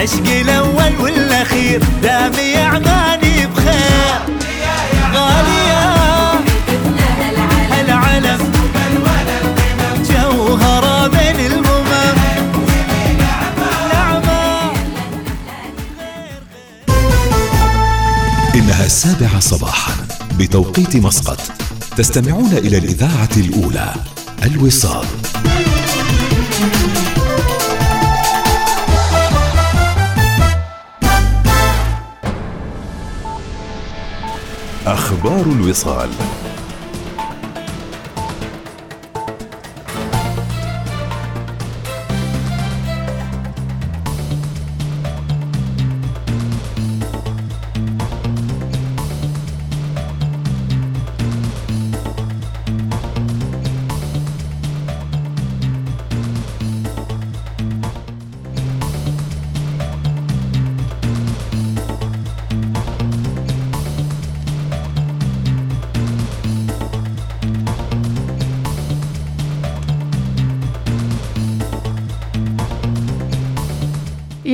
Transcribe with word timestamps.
عشقي 0.00 0.40
الأول 0.42 0.92
والأخير 1.00 1.82
دامي 2.02 2.56
اعماني 2.56 3.46
بخير. 3.46 4.20
غالية 5.14 5.84
العلم 7.80 8.52
جوهرة 10.10 11.06
بين 11.06 11.46
الأمم. 11.46 12.16
نعمة. 13.92 14.72
إنها 18.54 18.86
السابعة 18.86 19.40
صباحا 19.40 19.92
بتوقيت 20.38 20.96
مسقط. 20.96 21.40
تستمعون 21.96 22.52
إلى 22.52 22.78
الإذاعة 22.78 23.28
الأولى 23.36 23.94
الوصال. 24.42 25.06
أخبار 35.10 35.42
الوصال. 35.46 36.10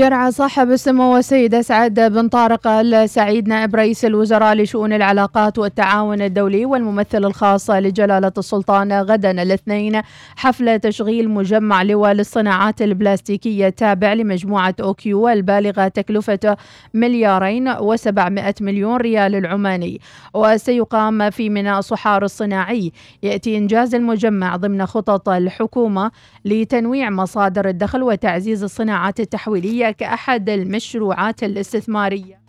يرعى 0.07 0.31
صاحب 0.33 0.71
السمو 0.71 1.17
السيد 1.17 1.55
أسعد 1.55 2.01
بن 2.01 2.29
طارق 2.29 2.67
السعيد 2.67 3.49
نائب 3.49 3.77
رئيس 3.77 4.05
الوزراء 4.05 4.55
لشؤون 4.55 4.93
العلاقات 4.93 5.59
والتعاون 5.59 6.23
الدولي 6.23 6.65
والممثل 6.65 7.25
الخاص 7.25 7.71
لجلالة 7.71 8.33
السلطان 8.39 8.93
غدا 8.93 9.43
الاثنين 9.43 10.03
حفل 10.37 10.79
تشغيل 10.79 11.31
مجمع 11.31 11.83
لواء 11.83 12.13
للصناعات 12.13 12.83
البلاستيكية 12.83 13.67
التابع 13.67 14.13
لمجموعة 14.13 14.75
أوكيو 14.81 15.29
البالغة 15.29 15.89
تكلفة 15.89 16.57
مليارين 16.95 17.69
وسبعمائة 17.69 18.55
مليون 18.61 18.97
ريال 18.97 19.35
العماني. 19.35 20.01
وسيقام 20.35 21.31
في 21.31 21.51
ميناء 21.51 21.81
صحار 21.81 22.25
الصناعي. 22.25 22.93
يأتي 23.23 23.59
إنجاز 23.59 23.95
المجمع 23.95 24.57
ضمن 24.57 24.87
خطط 24.87 25.29
الحكومة 25.29 26.11
لتنويع 26.45 27.11
مصادر 27.11 27.69
الدخل 27.69 28.03
وتعزيز 28.03 28.63
الصناعات 28.65 29.21
التحويلية 29.21 29.96
كأحد 29.99 30.49
المشروعات 30.49 31.43
الاستثمارية. 31.43 32.46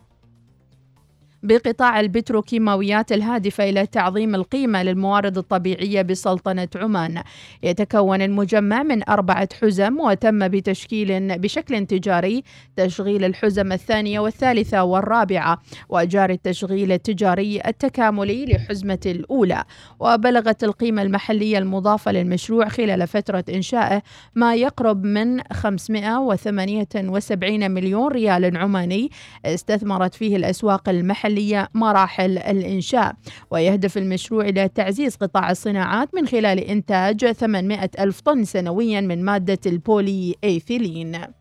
بقطاع 1.43 1.99
البتروكيماويات 1.99 3.11
الهادفة 3.11 3.69
إلى 3.69 3.85
تعظيم 3.85 4.35
القيمة 4.35 4.83
للموارد 4.83 5.37
الطبيعية 5.37 6.01
بسلطنة 6.01 6.67
عمان. 6.75 7.21
يتكون 7.63 8.21
المجمع 8.21 8.83
من 8.83 9.09
أربعة 9.09 9.49
حزم 9.61 9.99
وتم 9.99 10.47
بتشكيل 10.47 11.37
بشكل 11.39 11.85
تجاري 11.85 12.43
تشغيل 12.75 13.23
الحزم 13.23 13.71
الثانية 13.71 14.19
والثالثة 14.19 14.83
والرابعة 14.83 15.61
وجاري 15.89 16.33
التشغيل 16.33 16.91
التجاري 16.91 17.61
التكاملي 17.67 18.45
لحزمة 18.45 18.99
الأولى. 19.05 19.63
وبلغت 19.99 20.63
القيمة 20.63 21.01
المحلية 21.01 21.57
المضافة 21.57 22.11
للمشروع 22.11 22.67
خلال 22.67 23.07
فترة 23.07 23.45
إنشائه 23.49 24.01
ما 24.35 24.55
يقرب 24.55 25.03
من 25.03 25.41
578 25.53 27.71
مليون 27.71 28.11
ريال 28.11 28.57
عماني 28.57 29.11
استثمرت 29.45 30.15
فيه 30.15 30.35
الأسواق 30.35 30.89
المحلية 30.89 31.36
المحلية 31.37 31.69
مراحل 31.73 32.37
الإنشاء. 32.37 33.15
ويهدف 33.51 33.97
المشروع 33.97 34.45
إلى 34.45 34.67
تعزيز 34.67 35.15
قطاع 35.15 35.51
الصناعات 35.51 36.15
من 36.15 36.27
خلال 36.27 36.59
إنتاج 36.59 37.31
800 37.31 37.89
ألف 37.99 38.21
طن 38.21 38.43
سنويا 38.43 39.01
من 39.01 39.25
مادة 39.25 39.59
البولي 39.65 40.35
إيثيلين. 40.43 41.36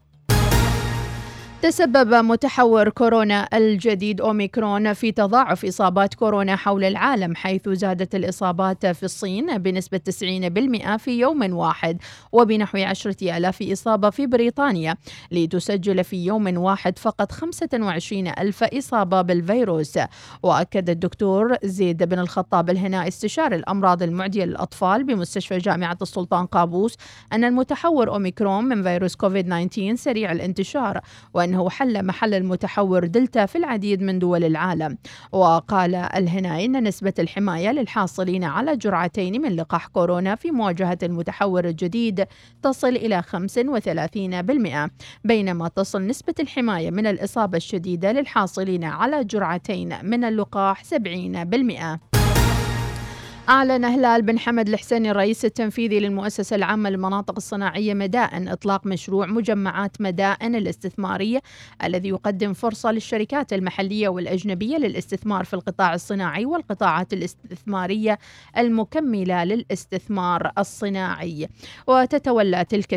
تسبب 1.66 2.15
متحور 2.15 2.88
كورونا 2.88 3.49
الجديد 3.54 4.21
أوميكرون 4.21 4.93
في 4.93 5.12
تضاعف 5.12 5.65
إصابات 5.65 6.15
كورونا 6.15 6.56
حول 6.56 6.84
العالم 6.84 7.34
حيث 7.37 7.69
زادت 7.69 8.15
الإصابات 8.15 8.87
في 8.87 9.03
الصين 9.03 9.59
بنسبة 9.59 10.00
90% 10.10 10.97
في 10.97 11.19
يوم 11.19 11.54
واحد 11.54 11.99
وبنحو 12.32 12.78
10000 12.78 13.62
إصابة 13.62 14.10
في 14.10 14.27
بريطانيا 14.27 14.97
لتسجل 15.32 16.04
في 16.04 16.25
يوم 16.25 16.56
واحد 16.59 16.99
فقط 16.99 17.32
25 17.32 18.28
ألف 18.28 18.65
إصابة 18.65 19.22
بالفيروس. 19.22 19.98
وأكد 20.43 20.91
الدكتور 20.91 21.56
زيد 21.65 22.03
بن 22.03 22.19
الخطاب 22.19 22.71
الهنا 22.71 23.09
استشاري 23.09 23.56
الأمراض 23.56 24.03
المعدية 24.03 24.44
للأطفال 24.44 25.04
بمستشفى 25.04 25.59
جامعة 25.59 25.98
السلطان 26.03 26.47
قابوس 26.47 26.97
أن 27.33 27.44
المتحور 27.44 28.09
أوميكرون 28.09 28.65
من 28.65 28.83
فيروس 28.83 29.16
كوفيد 29.16 29.47
19 29.47 29.94
سريع 29.94 30.33
الانتشار 30.33 31.00
وأنه 31.34 31.56
حل 31.71 32.06
محل 32.06 32.34
المتحور 32.34 33.06
دلتا 33.06 33.47
في 33.47 33.59
العديد 33.59 34.03
من 34.03 34.19
دول 34.19 34.44
العالم 34.44 34.99
وقال 35.33 35.94
الهناي 35.94 36.65
أن 36.65 36.84
نسبة 36.84 37.12
الحماية 37.19 37.72
للحاصلين 37.72 38.44
على 38.44 38.77
جرعتين 38.77 39.43
من 39.43 39.56
لقاح 39.56 39.87
كورونا 39.87 40.34
في 40.34 40.50
مواجهة 40.50 40.99
المتحور 41.03 41.65
الجديد 41.65 42.27
تصل 42.62 42.89
إلى 42.89 43.22
35% 44.87 44.91
بينما 45.25 45.69
تصل 45.69 46.06
نسبة 46.06 46.34
الحماية 46.41 46.91
من 46.91 47.06
الإصابة 47.06 47.56
الشديدة 47.56 48.12
للحاصلين 48.12 48.84
على 48.84 49.25
جرعتين 49.25 49.95
من 50.03 50.25
اللقاح 50.25 50.83
70%. 50.84 52.16
أعلن 53.49 53.84
هلال 53.84 54.23
بن 54.23 54.39
حمد 54.39 54.69
الحسيني 54.69 55.11
الرئيس 55.11 55.45
التنفيذي 55.45 56.01
للمؤسسة 56.01 56.57
العامة 56.57 56.91
للمناطق 56.91 57.34
الصناعية 57.37 57.95
مدائن 57.95 58.49
إطلاق 58.49 58.87
مشروع 58.87 59.27
مجمعات 59.27 60.01
مدائن 60.01 60.55
الاستثمارية 60.55 61.43
الذي 61.84 62.09
يقدم 62.09 62.53
فرصة 62.53 62.93
للشركات 62.93 63.53
المحلية 63.53 64.09
والأجنبية 64.09 64.77
للاستثمار 64.77 65.45
في 65.45 65.55
القطاع 65.55 65.95
الصناعي 65.95 66.45
والقطاعات 66.47 67.12
الاستثمارية 67.12 68.19
المكملة 68.59 69.45
للاستثمار 69.45 70.53
الصناعي. 70.59 71.49
وتتولى 71.87 72.65
تلك 72.65 72.95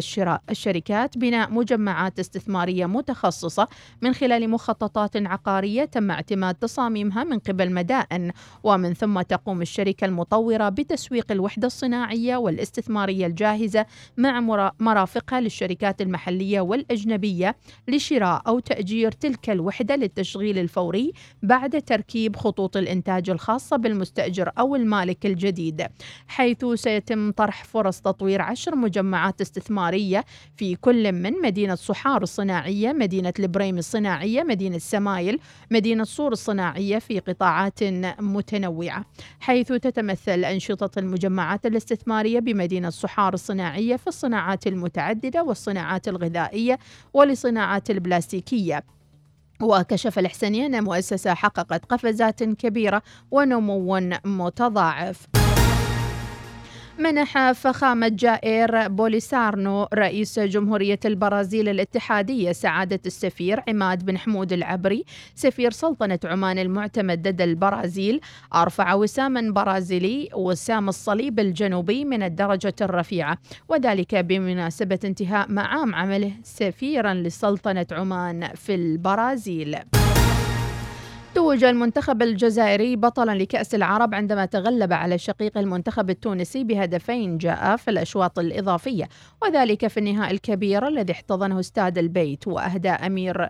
الشركات 0.50 1.18
بناء 1.18 1.52
مجمعات 1.52 2.20
استثمارية 2.20 2.86
متخصصة 2.86 3.68
من 4.02 4.14
خلال 4.14 4.50
مخططات 4.50 5.18
عقارية 5.18 5.86
تم 5.86 6.12
اعتماد 6.12 6.56
تصاميمها 6.56 7.24
من 7.24 7.40
قبل 7.40 7.72
مدائن 7.74 8.32
ومن 8.64 8.94
ثم 8.94 9.22
تقوم 9.22 9.62
الشركة 9.62 10.06
المطورة 10.06 10.39
المطورة 10.40 10.70
بتسويق 10.70 11.32
الوحدة 11.32 11.68
الصناعية 11.68 12.38
والاستثمارية 12.38 13.26
الجاهزة 13.26 13.86
مع 14.18 14.72
مرافقها 14.80 15.42
للشركات 15.42 16.02
المحلية 16.02 16.62
والأجنبية 16.62 17.56
لشراء 17.88 18.42
أو 18.48 18.60
تأجير 18.60 19.12
تلك 19.12 19.50
الوحدة 19.50 19.96
للتشغيل 19.96 20.58
الفوري 20.60 21.14
بعد 21.44 21.82
تركيب 21.82 22.36
خطوط 22.36 22.78
الإنتاج 22.78 23.30
الخاصة 23.30 23.78
بالمستأجر 23.78 24.52
أو 24.60 24.76
المالك 24.76 25.26
الجديد 25.26 25.88
حيث 26.28 26.66
سيتم 26.76 27.32
طرح 27.32 27.64
فرص 27.64 28.02
تطوير 28.02 28.42
عشر 28.42 28.76
مجمعات 28.76 29.42
استثمارية 29.42 30.26
في 30.56 30.76
كل 30.76 31.12
من 31.12 31.34
مدينة 31.44 31.76
صحار 31.76 32.24
الصناعية 32.24 32.94
مدينة 32.94 33.34
البريم 33.40 33.78
الصناعية 33.78 34.44
مدينة 34.44 34.78
سمايل 34.78 35.40
مدينة 35.72 36.04
صور 36.04 36.32
الصناعية 36.32 37.00
في 37.00 37.20
قطاعات 37.20 37.84
متنوعة 38.20 39.06
حيث 39.40 39.68
تتمثل 39.68 40.29
تمثل 40.30 40.46
أنشطة 40.46 41.00
المجمعات 41.00 41.66
الاستثمارية 41.66 42.40
بمدينة 42.40 42.90
صحار 42.90 43.34
الصناعية 43.34 43.96
في 43.96 44.08
الصناعات 44.08 44.68
المتعددة 44.68 45.44
والصناعات 45.44 46.08
الغذائية 46.08 46.80
ولصناعات 47.14 47.90
البلاستيكية. 47.90 48.84
وكشف 49.62 50.20
الحسني 50.20 50.66
أن 50.66 50.76
المؤسسة 50.76 51.34
حققت 51.34 51.86
قفزات 51.86 52.44
كبيرة 52.44 53.02
ونمو 53.32 54.00
متضاعف. 54.26 55.28
منح 57.00 57.52
فخامة 57.52 58.08
جائر 58.08 58.88
بوليسارنو 58.88 59.88
رئيس 59.94 60.40
جمهورية 60.40 61.00
البرازيل 61.06 61.70
الاتحادية 61.70 62.52
سعادة 62.52 63.00
السفير 63.06 63.64
عماد 63.68 64.06
بن 64.06 64.18
حمود 64.18 64.54
العبري. 64.54 65.06
سفير 65.36 65.72
سلطنة 65.72 66.20
عمان 66.26 66.60
المعتمد 66.60 67.28
لدى 67.28 67.44
البرازيل. 67.44 68.22
أرفع 68.56 68.94
وساما 68.94 69.52
برازيلي 69.52 70.30
وسام 70.36 70.90
الصليب 70.90 71.40
الجنوبي 71.40 72.06
من 72.06 72.24
الدرجة 72.24 72.76
الرفيعة. 72.82 73.38
وذلك 73.70 74.16
بمناسبة 74.16 75.00
انتهاء 75.06 75.52
معام 75.52 75.96
عمله 75.96 76.32
سفيرا 76.44 77.14
لسلطنة 77.14 77.88
عمان 77.92 78.48
في 78.56 78.76
البرازيل. 78.76 79.76
توج 81.40 81.64
المنتخب 81.64 82.22
الجزائري 82.22 82.96
بطلا 82.96 83.32
لكأس 83.32 83.76
العرب 83.76 84.16
عندما 84.16 84.46
تغلب 84.46 84.94
على 84.94 85.18
شقيق 85.18 85.58
المنتخب 85.58 86.10
التونسي 86.10 86.64
بهدفين 86.64 87.38
جاء 87.38 87.76
في 87.76 87.92
الأشواط 87.92 88.40
الإضافية 88.40 89.10
وذلك 89.42 89.88
في 89.88 89.98
النهائي 90.00 90.32
الكبير 90.32 90.88
الذي 90.88 91.14
احتضنه 91.14 91.60
استاد 91.60 91.98
البيت 91.98 92.48
وأهدى 92.48 92.90
أمير 92.90 93.50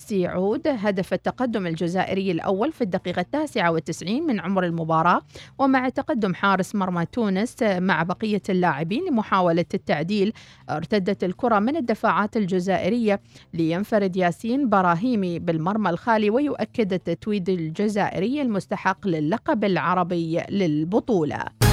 سيعود 0.00 0.62
هدف 0.66 1.12
التقدم 1.12 1.66
الجزائري 1.66 2.30
الأول 2.30 2.72
في 2.72 2.80
الدقيقة 2.80 3.20
التاسعة 3.20 3.70
والتسعين 3.70 4.26
من 4.26 4.40
عمر 4.40 4.64
المباراة 4.64 5.20
ومع 5.58 5.88
تقدم 5.88 6.34
حارس 6.34 6.74
مرمى 6.74 7.06
تونس 7.06 7.56
مع 7.62 8.02
بقية 8.02 8.42
اللاعبين 8.48 9.04
لمحاولة 9.10 9.64
التعديل 9.74 10.32
ارتدت 10.70 11.24
الكرة 11.24 11.58
من 11.58 11.76
الدفاعات 11.76 12.36
الجزائرية 12.36 13.20
لينفرد 13.54 14.16
ياسين 14.16 14.68
براهيمي 14.68 15.38
بالمرمى 15.38 15.90
الخالي 15.90 16.30
ويؤكد 16.30 16.92
التتويج 16.92 17.50
الجزائري 17.50 18.42
المستحق 18.42 19.06
للقب 19.06 19.64
العربي 19.64 20.40
للبطولة. 20.50 21.69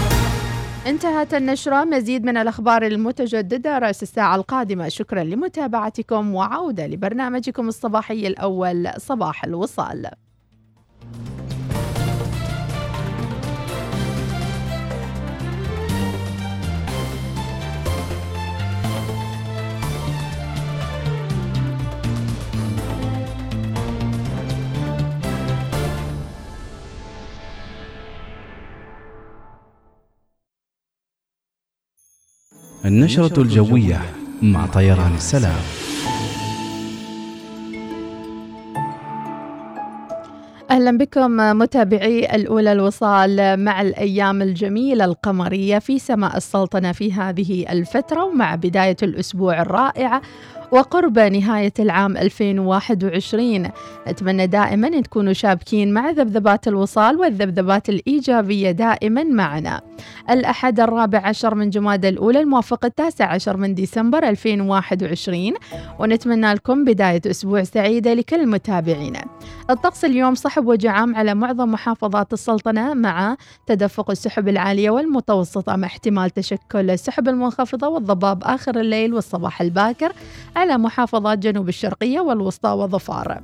انتهت 0.85 1.33
النشرة. 1.33 1.83
مزيد 1.83 2.23
من 2.23 2.37
الأخبار 2.37 2.85
المتجددة 2.85 3.77
رأس 3.77 4.03
الساعة 4.03 4.35
القادمة. 4.35 4.89
شكرا 4.89 5.23
لمتابعتكم 5.23 6.35
وعودة 6.35 6.87
لبرنامجكم 6.87 7.67
الصباحي 7.67 8.27
الأول 8.27 8.89
صباح 8.97 9.43
الوصال. 9.43 10.11
النشرة 32.87 33.41
الجوية 33.41 34.01
مع 34.41 34.65
طيران 34.65 35.15
السلام. 35.15 35.59
أهلا 40.71 40.97
بكم 40.97 41.31
متابعي 41.37 42.35
الأولى 42.35 42.71
الوصال 42.71 43.63
مع 43.63 43.81
الأيام 43.81 44.41
الجميلة 44.41 45.05
القمرية 45.05 45.79
في 45.79 45.99
سماء 45.99 46.37
السلطنة 46.37 46.91
في 46.91 47.13
هذه 47.13 47.65
الفترة 47.71 48.23
ومع 48.23 48.55
بداية 48.55 48.97
الأسبوع 49.03 49.61
الرائعة 49.61 50.21
وقرب 50.71 51.19
نهاية 51.19 51.73
العام 51.79 52.17
2021 52.17 53.69
أتمنى 54.07 54.47
دائما 54.47 54.87
أن 54.87 55.03
تكونوا 55.03 55.33
شابكين 55.33 55.93
مع 55.93 56.09
ذبذبات 56.09 56.67
الوصال 56.67 57.17
والذبذبات 57.17 57.89
الإيجابية 57.89 58.71
دائما 58.71 59.23
معنا. 59.23 59.81
الأحد 60.29 60.79
الرابع 60.79 61.27
عشر 61.27 61.55
من 61.55 61.69
جماد 61.69 62.05
الأولى 62.05 62.39
الموافق 62.39 62.85
التاسع 62.85 63.25
عشر 63.25 63.57
من 63.57 63.75
ديسمبر 63.75 64.29
2021 64.29 65.53
ونتمنى 65.99 66.53
لكم 66.53 66.85
بداية 66.85 67.21
أسبوع 67.25 67.63
سعيدة 67.63 68.13
لكل 68.13 68.47
متابعينا 68.47 69.25
الطقس 69.69 70.05
اليوم 70.05 70.35
صحب 70.35 70.67
وجعام 70.67 71.15
على 71.15 71.35
معظم 71.35 71.71
محافظات 71.71 72.33
السلطنة 72.33 72.93
مع 72.93 73.37
تدفق 73.65 74.11
السحب 74.11 74.47
العالية 74.47 74.89
والمتوسطة 74.89 75.75
مع 75.75 75.87
احتمال 75.87 76.29
تشكل 76.29 76.89
السحب 76.89 77.27
المنخفضة 77.27 77.87
والضباب 77.87 78.43
آخر 78.43 78.79
الليل 78.79 79.13
والصباح 79.13 79.61
الباكر. 79.61 80.11
على 80.57 80.77
محافظات 80.77 81.37
جنوب 81.37 81.69
الشرقية 81.69 82.19
والوسطى 82.19 82.69
وظفار 82.69 83.41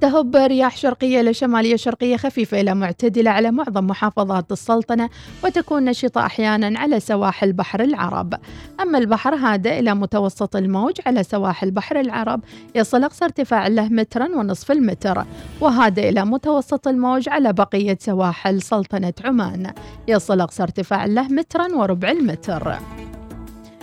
تهب 0.00 0.36
رياح 0.36 0.76
شرقية 0.76 1.20
إلى 1.20 1.34
شمالية 1.34 1.76
شرقية 1.76 2.16
خفيفة 2.16 2.60
إلى 2.60 2.74
معتدلة 2.74 3.30
على 3.30 3.50
معظم 3.50 3.86
محافظات 3.86 4.52
السلطنة 4.52 5.10
وتكون 5.44 5.84
نشطة 5.84 6.26
أحيانا 6.26 6.78
على 6.78 7.00
سواحل 7.00 7.52
بحر 7.52 7.80
العرب. 7.80 8.34
أما 8.80 8.98
البحر 8.98 9.34
هادئ 9.34 9.78
إلى 9.78 9.94
متوسط 9.94 10.56
الموج 10.56 10.94
على 11.06 11.22
سواحل 11.22 11.70
بحر 11.70 12.00
العرب 12.00 12.40
يصل 12.74 13.04
أقصى 13.04 13.24
ارتفاع 13.24 13.66
له 13.66 13.88
مترا 13.88 14.28
ونصف 14.36 14.70
المتر. 14.70 15.24
وهادئ 15.60 16.08
إلى 16.08 16.24
متوسط 16.24 16.88
الموج 16.88 17.28
على 17.28 17.52
بقية 17.52 17.98
سواحل 18.00 18.62
سلطنة 18.62 19.14
عمان 19.24 19.72
يصل 20.08 20.40
أقصى 20.40 20.62
ارتفاع 20.62 21.04
له 21.04 21.28
مترا 21.28 21.74
وربع 21.74 22.10
المتر. 22.10 22.78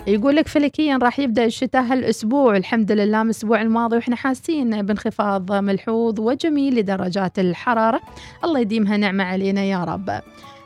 يقول 0.07 0.35
لك 0.35 0.47
فلكيا 0.47 0.97
راح 0.97 1.19
يبدأ 1.19 1.45
الشتاء 1.45 1.81
هالأسبوع. 1.83 2.57
الحمد 2.57 2.91
لله 2.91 3.23
من 3.23 3.29
الأسبوع 3.29 3.61
الماضي 3.61 3.95
وإحنا 3.95 4.15
حاسين 4.15 4.81
بانخفاض 4.81 5.51
ملحوظ 5.51 6.19
وجميل 6.19 6.75
لدرجات 6.75 7.39
الحرارة. 7.39 8.01
الله 8.43 8.59
يديمها 8.59 8.97
نعمة 8.97 9.23
علينا 9.23 9.63
يا 9.63 9.83
رب. 9.83 10.21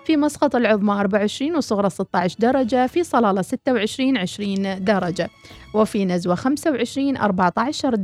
في 0.07 0.18
مسقط 0.18 0.56
العظمى 0.56 0.94
24 0.94 1.56
وصغرى 1.56 1.89
16 1.89 2.36
درجة 2.39 2.88
في 2.88 3.04
صلالة 3.04 3.42
26 3.42 4.18
20 4.18 4.83
درجة. 4.83 5.30
وفي 5.74 6.06
نزوة 6.06 6.36
25 6.36 7.18
14 7.18 7.95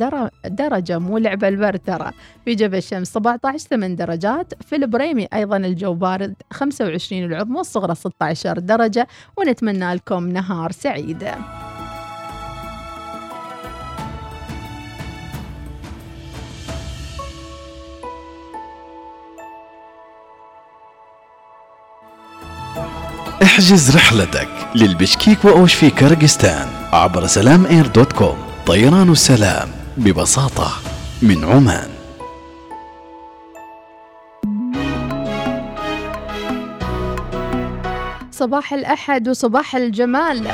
درجة 0.46 1.00
مو 1.00 1.18
لعبة 1.18 1.48
البرد 1.48 1.80
ترى. 1.80 2.12
في 2.46 2.56
جبل 2.56 2.78
الشمس 2.78 3.08
17 3.08 3.68
8 3.68 3.96
درجات 3.96 4.54
في 4.64 4.76
البريمي 4.76 5.28
أيضا 5.34 5.58
الجو 5.58 5.94
بارد 5.94 6.34
25 6.52 7.24
العظمى 7.24 7.58
والصغرى 7.58 7.96
16 7.96 8.60
درجة. 8.60 9.08
ونتمنى 9.38 9.94
لكم 9.94 10.28
نهار 10.28 10.72
سعيد. 10.72 11.24
احجز 23.54 23.96
رحلتك 23.96 24.48
للبشكيك 24.76 25.46
وأوش 25.46 25.74
في 25.74 25.90
كرغستان 25.90 26.68
عبر 26.94 27.28
سلام 27.28 27.66
إير 27.66 27.88
دوت 27.88 28.14
كوم. 28.14 28.38
طيران 28.66 29.12
السلام 29.12 29.70
ببساطة 29.98 30.68
من 31.22 31.44
عمان. 31.44 31.90
صباح 38.32 38.74
الأحد 38.74 39.30
وصباح 39.30 39.76
الجمال. 39.76 40.48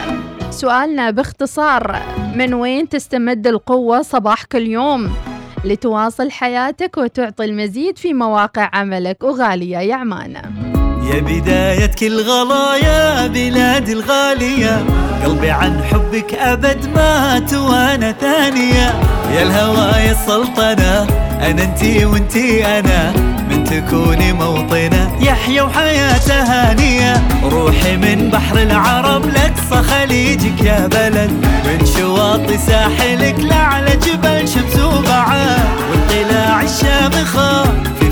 سؤالنا 0.49 1.11
باختصار 1.11 2.01
من 2.35 2.53
وين 2.53 2.89
تستمد 2.89 3.47
القوة 3.47 4.01
صباح 4.01 4.43
كل 4.43 4.67
يوم؟ 4.67 5.13
لتواصل 5.65 6.31
حياتك 6.31 6.97
وتعطي 6.97 7.45
المزيد 7.45 7.97
في 7.97 8.13
مواقع 8.13 8.69
عملك 8.73 9.23
وغالية 9.23 9.77
يا 9.77 9.95
عمان. 9.95 10.68
يا 11.09 11.19
بداية 11.19 11.85
كل 11.85 12.21
غلايا 12.21 13.27
بلادي 13.27 13.93
الغالية. 13.93 14.85
قلبي 15.25 15.51
عن 15.51 15.83
حبك 15.83 16.33
أبد 16.33 16.85
ما 16.95 17.41
وأنا 17.53 18.11
ثانية. 18.11 18.93
يا 19.33 19.43
الهوايا 19.43 20.11
السلطنة 20.11 21.07
أنا 21.41 21.63
أنتي 21.63 22.05
وأنتي 22.05 22.65
أنا. 22.65 23.13
من 23.49 23.63
تكوني 23.63 24.33
موطنة 24.33 25.15
يحيى 25.21 25.61
وحياته 25.61 26.43
هانية 26.43 27.27
روحي 27.43 27.97
من 27.97 28.29
بحر 28.29 28.57
العرب 28.57 29.25
لأقصى 29.25 29.89
خليجك 29.89 30.61
يا 30.61 30.87
بلد. 30.87 31.31
من 31.65 31.85
شواطئ 31.97 32.57
ساحلك 32.57 33.35
لعلى 33.39 33.95
جبل 33.95 34.47
شمس 34.47 34.79
وبعاد 34.79 35.59
والقلاع 35.91 36.61
الشامخة 36.61 37.63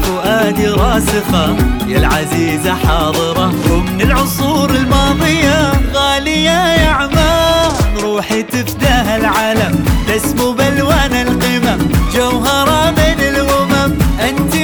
فؤادي 0.04 0.68
راسخة. 0.68 1.56
يا 1.88 1.98
العزيزة 1.98 2.76
حاضرة 2.76 3.54
ومن 3.72 4.02
العصور 4.02 4.70
الماضية. 4.70 5.72
غالية 5.94 6.76
يا 6.76 6.90
عمان 6.90 7.72
روحي 8.04 8.44
تفداها 8.44 9.18
العالم 9.18 9.86
تسمو 10.08 10.52
بالوان 10.52 11.14
القمم 11.14 11.88
جوهرة 12.16 12.78
انتمي 12.90 13.28
لعمان 13.32 13.98
غير 14.20 14.57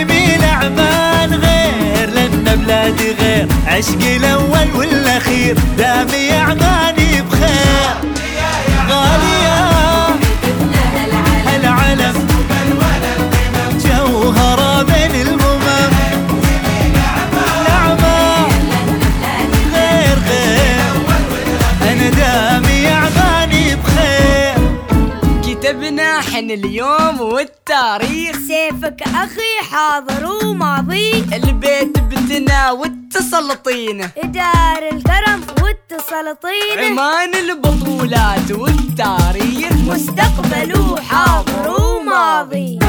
بلادي 2.83 3.11
غير 3.11 3.47
عشقي 3.67 4.17
الأول 4.17 4.75
والأخير 4.75 5.55
دامي 5.77 6.31
عماني. 6.31 7.02
اليوم 26.53 27.21
والتاريخ. 27.21 28.35
سيفك 28.47 29.01
أخي 29.01 29.71
حاضر 29.71 30.25
وماضي. 30.25 31.25
البيت 31.33 31.99
بتنا 31.99 32.71
والتسلطين. 32.71 33.97
دار 34.23 34.89
الكرم 34.91 35.41
والتسلطين. 35.61 36.77
عمان 36.79 37.35
البطولات 37.35 38.51
والتاريخ. 38.51 39.71
مستقبل 39.71 40.79
وحاضر 40.79 41.81
وماضي. 41.81 42.79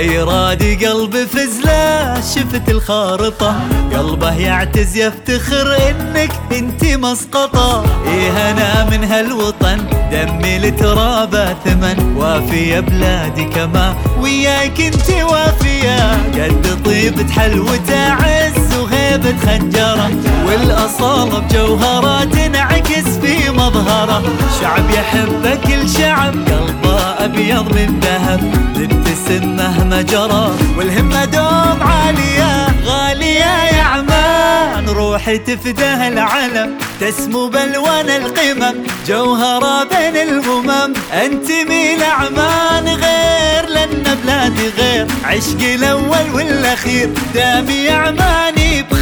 لا 0.00 0.06
يرادي 0.06 0.86
قلبي 0.86 1.26
فزلة 1.26 2.14
شفت 2.20 2.68
الخارطة. 2.68 3.60
قلبه 3.96 4.34
يعتز 4.34 4.96
يفتخر 4.96 5.76
إنك 5.90 6.32
انتي 6.52 6.96
مسقطة. 6.96 7.84
إيه 8.06 8.50
أنا 8.50 8.90
من 8.90 9.04
هالوطن 9.04 9.86
دمي 10.12 10.58
لترابه 10.58 11.54
ثمن. 11.64 12.16
وافية 12.16 12.80
بلادي 12.80 13.44
كما 13.44 13.94
وياك 14.20 14.80
انتي 14.80 15.22
وافية. 15.22 16.12
قد 16.12 16.82
طيبة 16.84 17.32
حلوة 17.32 17.90
عز 17.96 18.74
وهيبة 19.10 19.36
خنجرة 19.46 20.10
والأصالة 20.46 21.38
بجوهرة 21.38 22.24
تنعكس 22.24 23.08
في 23.22 23.50
مظهرة. 23.50 24.22
شعب 24.60 24.90
يحبه 24.90 25.54
كل 25.54 25.88
شعب 25.88 26.34
قلبه 26.34 27.00
أبيض 27.24 27.72
من 27.72 28.00
ذهب. 28.00 28.40
تبتسم 28.74 29.56
مهما 29.56 30.02
جرى 30.02 30.50
والهمة 30.78 31.24
دوم 31.24 31.82
عالية 31.82 32.66
غالية 32.86 33.64
يا 33.76 33.82
عمان. 33.82 34.88
روحي 34.88 35.38
تفداه 35.38 36.08
العلم 36.08 36.78
تسمو 37.00 37.48
بألوان 37.48 38.10
القمم. 38.10 38.74
جوهرة 39.06 39.84
بين 39.84 40.16
الأمم 40.16 40.94
انتمي 41.12 41.96
لعمان 41.96 42.86
غير 42.86 43.68
لأن 43.68 44.16
بلادي 44.24 44.68
غير 44.78 45.06
عشقي 45.24 45.74
الأول 45.74 46.30
والأخير. 46.34 47.10
دامي 47.34 47.88
عماني 47.88 48.82
بخير. 48.82 48.99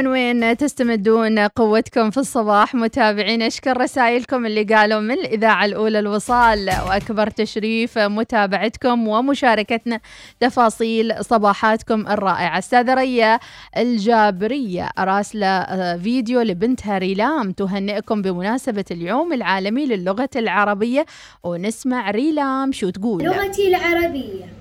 ومن 0.00 0.06
وين 0.06 0.56
تستمدون 0.56 1.38
قوتكم 1.38 2.10
في 2.10 2.18
الصباح؟ 2.18 2.74
متابعين 2.74 3.42
أشكر 3.42 3.80
رسائلكم 3.80 4.46
اللي 4.46 4.62
قالوا 4.64 5.00
من 5.00 5.10
الإذاعة 5.10 5.64
الأولى 5.64 5.98
الوصال 5.98 6.70
وأكبر 6.88 7.30
تشريف 7.30 7.98
متابعتكم 7.98 9.08
ومشاركتنا 9.08 10.00
تفاصيل 10.40 11.24
صباحاتكم 11.24 12.06
الرائعة. 12.06 12.58
أستاذة 12.58 12.94
ريا 12.94 13.38
الجابرية 13.76 14.90
راسلة 14.98 15.46
آه، 15.46 15.96
فيديو 15.96 16.40
لبنتها 16.40 16.98
ريلام 16.98 17.52
تهنئكم 17.52 18.22
بمناسبة 18.22 18.84
اليوم 18.90 19.32
العالمي 19.32 19.86
للغة 19.86 20.30
العربية 20.36 21.06
ونسمع 21.44 22.10
ريلام 22.10 22.72
شو 22.72 22.90
تقول. 22.90 23.24
لغتي 23.24 23.68
العربية. 23.68 24.59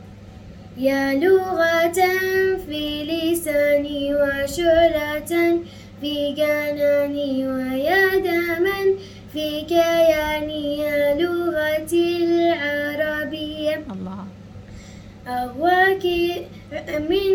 يا 0.80 1.14
لغة 1.14 2.00
في 2.68 3.04
لساني 3.04 4.16
وشعلة 4.16 5.60
في 6.02 6.34
جناني 6.34 7.48
ويا 7.48 8.16
دما 8.16 8.96
في 9.34 9.62
كياني 9.62 10.78
يا 10.78 11.16
لغتي 11.16 12.18
العربية. 12.24 13.84
الله. 13.92 14.26
أهواك 15.28 16.06
من 17.10 17.28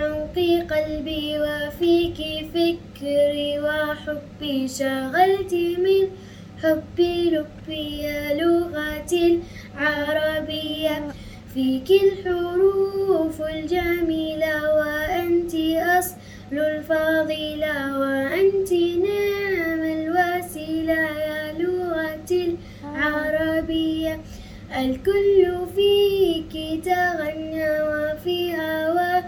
عمق 0.00 0.38
قلبي 0.72 1.38
وفيك 1.38 2.18
فكري 2.54 3.60
وحبي 3.60 4.68
شغلت 4.68 5.52
من 5.84 6.04
حبي 6.62 7.30
لبي 7.30 7.98
يا 8.02 8.34
لغتي 8.34 9.40
العربية. 9.80 11.27
فيك 11.58 11.90
الحروف 12.02 13.42
الجميلة 13.42 14.74
وأنت 14.74 15.54
أصل 15.98 16.16
الفاضلة 16.52 17.98
وأنت 17.98 18.72
نعم 18.72 19.82
الوسيلة 19.82 21.00
يا 21.26 21.52
لغتي 21.58 22.56
العربية. 22.84 24.20
الكل 24.78 25.66
فيك 25.74 26.84
تغنى 26.84 27.70
وفي 27.90 28.54
هواك 28.54 29.24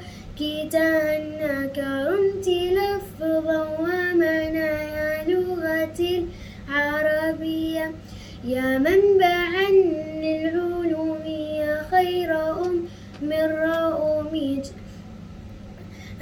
تهنى 0.71 1.69
كرمت 1.69 2.49
لفظا 2.49 3.61
ومعنى 3.81 4.67
يا 4.97 5.25
لغتي 5.29 6.27
العربية. 6.69 7.95
يا 8.45 8.79
منبعا 8.79 9.71
للعلوم 10.23 11.27
يا 11.27 11.83
خير 11.91 12.31
أم 12.67 12.85
من 13.23 13.45
رؤوم 13.45 14.63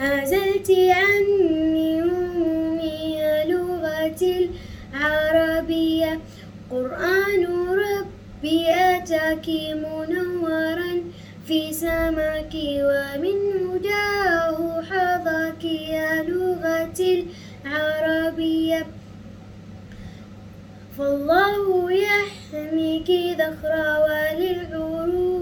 أزلت 0.01 0.71
عني 0.71 2.03
همومي 2.03 3.15
يا 3.19 3.45
لغتي 3.45 4.51
العربية. 4.95 6.21
قرآن 6.71 7.47
ربي 7.85 8.67
أتاك 8.71 9.49
منورا 9.75 11.03
في 11.47 11.73
سماك 11.73 12.55
ومن 12.89 13.39
هداه 13.69 14.83
حظاك 14.83 15.65
يا 15.65 16.23
لغتي 16.23 17.27
العربية. 17.65 18.87
فالله 20.99 21.93
يحميك 21.93 23.11
ذخرا 23.41 23.99
وللعروبة 24.07 25.37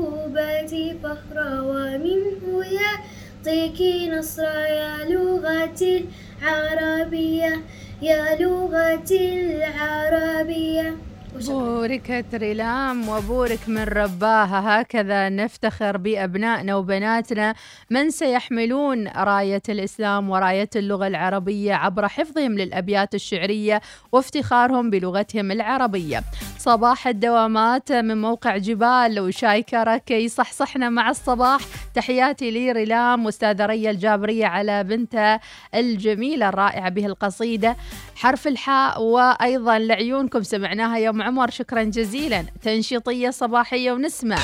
فخرا 1.03 1.61
ومنه 1.61 2.65
يعطيك 2.81 3.81
نصرا 4.13 4.67
يا 4.67 4.95
لغتي 5.09 6.05
العربية 6.43 7.61
يا 8.03 8.37
لغتي 8.41 9.25
العربية. 9.41 10.97
بوركت 11.45 12.35
ريلام 12.35 13.09
وبورك 13.09 13.69
من 13.69 13.83
رباها. 13.83 14.81
هكذا 14.81 15.29
نفتخر 15.29 15.97
بأبنائنا 15.97 16.77
وبناتنا 16.77 17.55
من 17.91 18.11
سيحملون 18.11 19.09
راية 19.09 19.63
الإسلام 19.69 20.31
وراية 20.31 20.71
اللغة 20.77 21.07
العربية 21.07 21.75
عبر 21.75 22.09
حفظهم 22.09 22.53
للأبيات 22.53 23.15
الشعرية 23.15 23.81
وافتخارهم 24.13 24.91
بلغتهم 24.91 25.51
العربية. 25.51 26.23
صباح 26.59 27.07
الدوامات 27.07 27.93
من 27.93 28.21
موقع 28.21 28.57
جبال 28.57 29.21
وشايكرك 29.21 30.11
يصحصحنا 30.11 30.89
مع 30.89 31.11
الصباح. 31.11 31.61
تحياتي 31.95 32.51
لي 32.51 32.73
ريلام 32.73 33.27
واستاذة 33.27 33.67
ريا 33.67 33.91
الجابرية 33.91 34.47
على 34.47 34.85
بنتها 34.85 35.41
الجميلة 35.75 36.49
الرائعة 36.49 36.89
به 36.89 37.07
القصيدة. 37.07 37.77
حرف 38.17 38.47
الحاء 38.47 39.03
وأيضا 39.03 39.79
لعيونكم 39.79 40.43
سمعناها 40.43 40.99
يوم 40.99 41.23
عمر 41.27 41.51
شكرا 41.51 41.83
جزيلا. 41.83 42.45
تنشيطية 42.63 43.31
صباحية 43.31 43.93
ونسمع. 43.93 44.39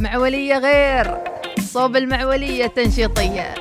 معولية 0.00 0.58
غير 0.58 1.18
صوب 1.72 1.96
المعولية 1.96 2.66
تنشيطية. 2.66 3.54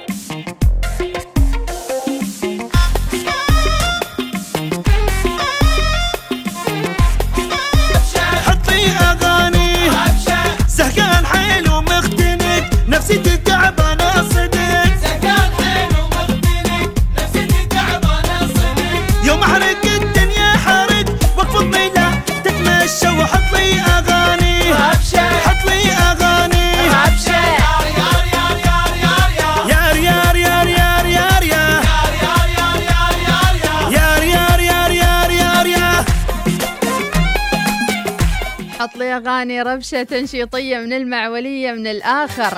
اغاني 39.11 39.61
ربشة 39.61 40.03
تنشيطية 40.03 40.77
من 40.77 40.93
المعولية 40.93 41.71
من 41.71 41.87
الآخر. 41.87 42.57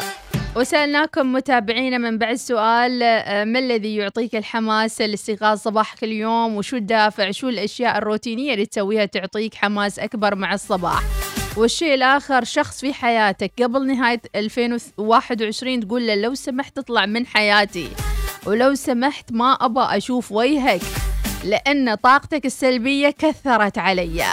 وسألناكم 0.56 1.34
متابعينا 1.34 1.98
من 1.98 2.18
بعد 2.18 2.36
سؤال 2.36 3.04
آه، 3.04 3.44
ما 3.44 3.60
الذي 3.60 3.96
يعطيك 3.96 4.36
الحماس 4.36 5.02
لاستيقاظ 5.02 5.60
صباحك 5.60 6.04
اليوم؟ 6.04 6.56
وشو 6.56 6.76
الدافع؟ 6.76 7.32
شو 7.32 7.50
الأشياء 7.50 7.98
الروتينية 7.98 8.54
اللي 8.54 8.66
تسويها 8.66 9.06
تعطيك 9.06 9.56
حماس 9.56 10.00
أكبر 10.00 10.36
مع 10.36 10.54
الصباح؟ 10.54 11.04
والشيء 11.58 11.94
الآخر 11.94 12.44
شخص 12.44 12.82
في 12.82 12.94
حياتك 12.94 13.52
قبل 13.64 13.88
نهاية 13.88 14.22
2021 14.36 15.80
تقول 15.80 16.08
له 16.08 16.16
لو 16.16 16.36
سمحت 16.36 16.78
اطلع 16.78 17.06
من 17.06 17.26
حياتي 17.26 17.90
ولو 18.46 18.76
سمحت 18.76 19.32
ما 19.32 19.54
أبى 19.54 19.98
أشوف 19.98 20.32
وجهك 20.32 20.82
لأن 21.44 21.96
طاقتك 21.96 22.46
السلبية 22.46 23.10
كثرت 23.10 23.78
علي. 23.78 24.24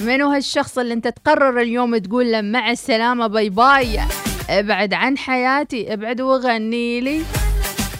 منو 0.00 0.30
هالشخص 0.30 0.78
اللي 0.78 0.94
انت 0.94 1.08
تقرر 1.08 1.60
اليوم 1.60 1.96
تقول 1.96 2.32
له 2.32 2.40
مع 2.40 2.70
السلامة 2.70 3.26
باي 3.26 3.50
باي. 3.50 4.00
ابعد 4.50 4.94
عن 4.94 5.18
حياتي 5.18 5.92
ابعد 5.92 6.20
وخليني. 6.20 7.22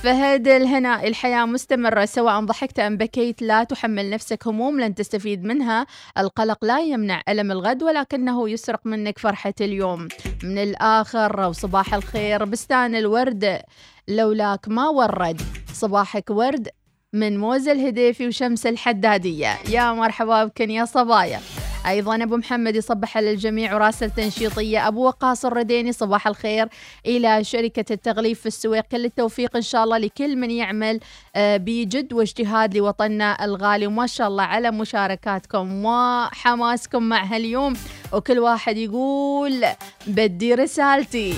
فهد 0.02 0.48
الهنا 0.48 1.06
الحياة 1.06 1.44
مستمرة 1.44 2.04
سواء 2.04 2.40
ضحكت 2.40 2.78
أم 2.78 2.96
بكيت 2.96 3.42
لا 3.42 3.64
تحمل 3.64 4.10
نفسك 4.10 4.46
هموم 4.46 4.80
لن 4.80 4.94
تستفيد 4.94 5.44
منها. 5.44 5.86
القلق 6.18 6.64
لا 6.64 6.80
يمنع 6.80 7.22
ألم 7.28 7.52
الغد 7.52 7.82
ولكنه 7.82 8.50
يسرق 8.50 8.80
منك 8.84 9.18
فرحة 9.18 9.54
اليوم. 9.60 10.08
من 10.42 10.58
الآخر 10.58 11.40
وصباح 11.40 11.94
الخير 11.94 12.44
بستان 12.44 12.94
الورد. 12.94 13.60
لولاك 14.08 14.68
ما 14.68 14.88
ورد 14.88 15.42
صباحك 15.72 16.30
ورد 16.30 16.68
من 17.12 17.38
موز 17.38 17.68
الهديفي 17.68 18.26
وشمس 18.26 18.66
الحدادية. 18.66 19.58
يا 19.68 19.92
مرحبا 19.92 20.44
بكن 20.44 20.70
يا 20.70 20.84
صبايا. 20.84 21.40
أيضا 21.86 22.22
أبو 22.22 22.36
محمد 22.36 22.76
يصبح 22.76 23.16
على 23.16 23.30
الجميع 23.30 23.74
وراسل 23.74 24.10
تنشيطية. 24.10 24.88
أبو 24.88 25.06
وقاص 25.06 25.44
الرديني 25.44 25.92
صباح 25.92 26.26
الخير 26.26 26.68
إلى 27.06 27.44
شركة 27.44 27.92
التغليف 27.92 28.40
في 28.40 28.46
السويق. 28.46 28.84
كل 28.92 29.04
التوفيق 29.04 29.56
إن 29.56 29.62
شاء 29.62 29.84
الله 29.84 29.98
لكل 29.98 30.36
من 30.36 30.50
يعمل 30.50 31.00
آه، 31.36 31.56
بجد 31.56 32.12
واجتهاد 32.12 32.76
لوطننا 32.76 33.44
الغالي. 33.44 33.86
وما 33.86 34.06
شاء 34.06 34.28
الله 34.28 34.42
على 34.42 34.70
مشاركاتكم 34.70 35.84
وحماسكم 35.84 37.02
مع 37.02 37.24
هاليوم. 37.24 37.74
وكل 38.12 38.38
واحد 38.38 38.76
يقول 38.76 39.64
بدي 40.06 40.54
رسالتي. 40.54 41.34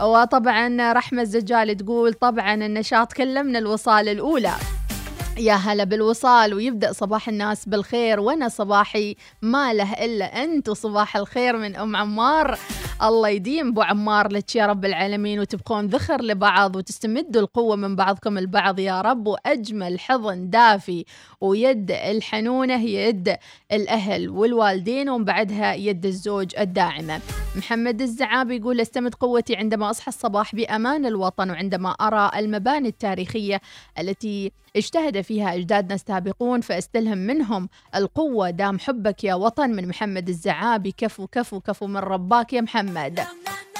وطبعا 0.00 0.92
رحمة 0.92 1.22
الزجال 1.22 1.76
تقول 1.76 2.12
طبعا 2.12 2.54
النشاط 2.54 3.12
كله 3.12 3.42
من 3.42 3.56
الوصال 3.56 4.08
الأولى. 4.08 4.54
يا 5.38 5.54
هلا 5.54 5.84
بالوصال 5.84 6.54
ويبدأ 6.54 6.92
صباح 6.92 7.28
الناس 7.28 7.68
بالخير 7.68 8.20
وأنا 8.20 8.48
صباحي 8.48 9.16
ما 9.42 9.72
له 9.72 9.92
إلا 9.92 10.44
أنت 10.44 10.68
وصباح 10.68 11.16
الخير 11.16 11.56
من 11.56 11.76
أم 11.76 11.96
عمار. 11.96 12.58
الله 13.02 13.28
يديم 13.28 13.72
بو 13.72 13.82
عمار 13.82 14.32
لك 14.32 14.56
يا 14.56 14.66
رب 14.66 14.84
العالمين 14.84 15.40
وتبقون 15.40 15.86
ذخر 15.86 16.22
لبعض 16.22 16.76
وتستمدوا 16.76 17.42
القوة 17.42 17.76
من 17.76 17.96
بعضكم 17.96 18.38
البعض 18.38 18.78
يا 18.78 19.00
رب 19.00 19.26
وأجمل 19.26 20.00
حضن 20.00 20.50
دافي. 20.50 21.04
ويد 21.44 21.90
الحنونة 21.90 22.76
هي 22.76 23.08
يد 23.08 23.36
الأهل 23.72 24.28
والوالدين 24.28 25.08
ومن 25.08 25.24
بعدها 25.24 25.74
يد 25.74 26.06
الزوج 26.06 26.56
الداعمة. 26.58 27.20
محمد 27.56 28.02
الزعابي 28.02 28.56
يقول 28.56 28.80
أستمد 28.80 29.14
قوتي 29.14 29.56
عندما 29.56 29.90
أصحى 29.90 30.08
الصباح 30.08 30.54
بأمان 30.54 31.06
الوطن 31.06 31.50
وعندما 31.50 31.90
أرى 31.90 32.30
المباني 32.38 32.88
التاريخية 32.88 33.60
التي 33.98 34.52
اجتهد 34.76 35.20
فيها 35.20 35.54
أجدادنا 35.54 35.94
السابقون 35.94 36.60
فأستلهم 36.60 37.18
منهم 37.18 37.68
القوة. 37.94 38.50
دام 38.50 38.78
حبك 38.78 39.24
يا 39.24 39.34
وطن 39.34 39.70
من 39.70 39.88
محمد 39.88 40.28
الزعابي 40.28 40.94
كفو 40.98 41.26
كفو 41.26 41.60
كفو 41.60 41.86
من 41.86 41.96
رباك 41.96 42.52
يا 42.52 42.60
محمد. 42.60 43.20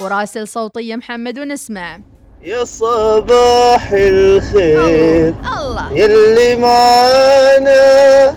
وراسل 0.01 0.47
صوتية 0.47 0.95
محمد 0.95 1.39
ونسمع. 1.39 2.14
يا 2.45 2.63
صباح 2.63 3.91
الخير. 3.91 5.33
الله. 5.57 5.91
يلي 5.91 6.55
معانا 6.55 8.35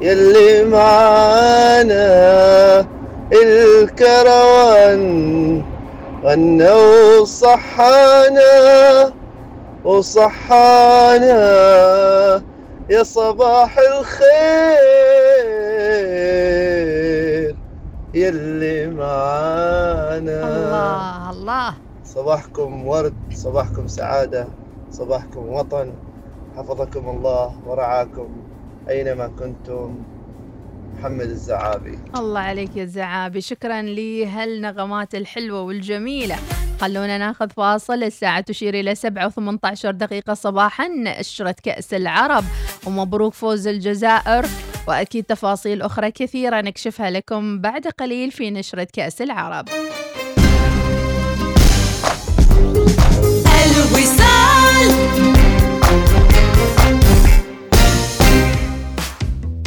يلي 0.00 0.64
معانا. 0.64 2.06
الكروان 3.32 5.02
غنى 6.24 6.72
وصحانا 7.18 8.52
وصحانا. 9.84 11.42
يا 12.90 13.02
صباح 13.02 13.78
الخير. 13.78 14.30
يلي 18.14 18.86
معانا. 18.86 20.38
الله 20.46 21.30
الله. 21.30 21.89
صباحكم 22.14 22.86
ورد 22.86 23.14
صباحكم 23.32 23.88
سعادة 23.88 24.48
صباحكم 24.90 25.48
وطن. 25.48 25.92
حفظكم 26.56 27.08
الله 27.08 27.60
ورعاكم 27.66 28.28
أينما 28.88 29.26
كنتم. 29.26 30.02
محمد 30.98 31.20
الزعابي. 31.20 31.98
الله 32.16 32.40
عليك 32.40 32.76
يا 32.76 32.82
الزعابي 32.82 33.40
شكرا 33.40 33.82
لهالنغمات 33.82 35.14
الحلوة 35.14 35.62
والجميلة. 35.62 36.36
خلونا 36.80 37.18
ناخذ 37.18 37.50
فاصل. 37.50 38.02
الساعة 38.02 38.40
تشير 38.40 38.74
إلى 38.74 38.94
7 38.94 39.28
و18 39.28 39.86
دقيقة 39.86 40.34
صباحا. 40.34 40.88
نشرة 40.88 41.56
كأس 41.62 41.94
العرب. 41.94 42.44
ومبروك 42.86 43.34
فوز 43.34 43.66
الجزائر. 43.66 44.46
وأكيد 44.88 45.24
تفاصيل 45.24 45.82
أخرى 45.82 46.10
كثيرة 46.10 46.60
نكشفها 46.60 47.10
لكم 47.10 47.60
بعد 47.60 47.86
قليل 47.86 48.30
في 48.30 48.50
نشرة 48.50 48.88
كأس 48.92 49.22
العرب. 49.22 49.68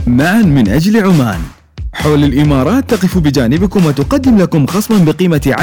معا 0.08 0.42
من 0.42 0.68
أجل 0.70 1.04
عمان. 1.04 1.40
حول 1.94 2.24
الإمارات 2.24 2.90
تقف 2.90 3.18
بجانبكم 3.18 3.86
وتقدم 3.86 4.38
لكم 4.38 4.66
خصما 4.66 4.98
بقيمة 4.98 5.56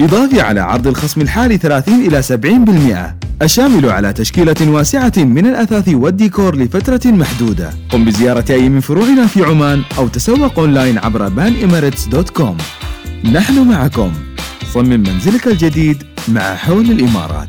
10% 0.00 0.02
إضافي 0.04 0.40
على 0.40 0.60
عرض 0.60 0.86
الخصم 0.86 1.20
الحالي 1.20 1.56
30 1.56 1.94
إلى 1.94 2.22
70% 2.22 3.42
الشامل 3.42 3.90
على 3.90 4.12
تشكيلة 4.12 4.56
واسعة 4.60 5.12
من 5.16 5.46
الأثاث 5.46 5.88
والديكور 5.88 6.56
لفترة 6.56 7.00
محدودة. 7.10 7.70
قم 7.90 8.04
بزيارة 8.04 8.44
أي 8.50 8.68
من 8.68 8.80
فروعنا 8.80 9.26
في 9.26 9.44
عمان 9.44 9.82
أو 9.98 10.08
تسوق 10.08 10.58
أونلاين 10.58 10.98
عبر 10.98 11.28
banemirates.com 11.28 12.62
نحن 13.32 13.68
معكم. 13.68 14.12
صمم 14.74 15.00
منزلك 15.00 15.46
الجديد 15.46 16.02
مع 16.28 16.54
حول 16.54 16.90
الإمارات. 16.90 17.48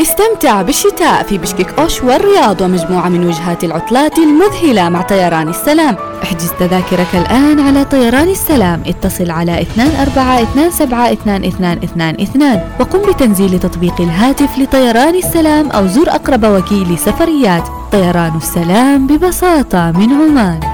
استمتع 0.00 0.62
بالشتاء 0.62 1.22
في 1.22 1.38
بيشكيك 1.38 1.78
أوش 1.78 2.02
والرياض 2.02 2.60
ومجموعة 2.60 3.08
من 3.08 3.26
وجهات 3.26 3.64
العطلات 3.64 4.18
المذهلة 4.18 4.88
مع 4.88 5.02
طيران 5.02 5.48
السلام. 5.48 5.96
احجز 6.22 6.50
تذاكرك 6.60 7.06
الآن 7.14 7.60
على 7.60 7.84
طيران 7.84 8.28
السلام. 8.28 8.82
اتصل 8.86 9.30
على 9.30 9.60
2427 9.60 12.60
وقم 12.80 13.12
بتنزيل 13.12 13.60
تطبيق 13.60 14.00
الهاتف 14.00 14.58
لطيران 14.58 15.14
السلام 15.14 15.70
أو 15.70 15.86
زر 15.86 16.10
أقرب 16.10 16.44
وكيل 16.44 16.98
سفريات 16.98 17.68
طيران 17.92 18.36
السلام 18.36 19.06
ببساطة 19.06 19.90
من 19.90 20.12
عمان. 20.12 20.71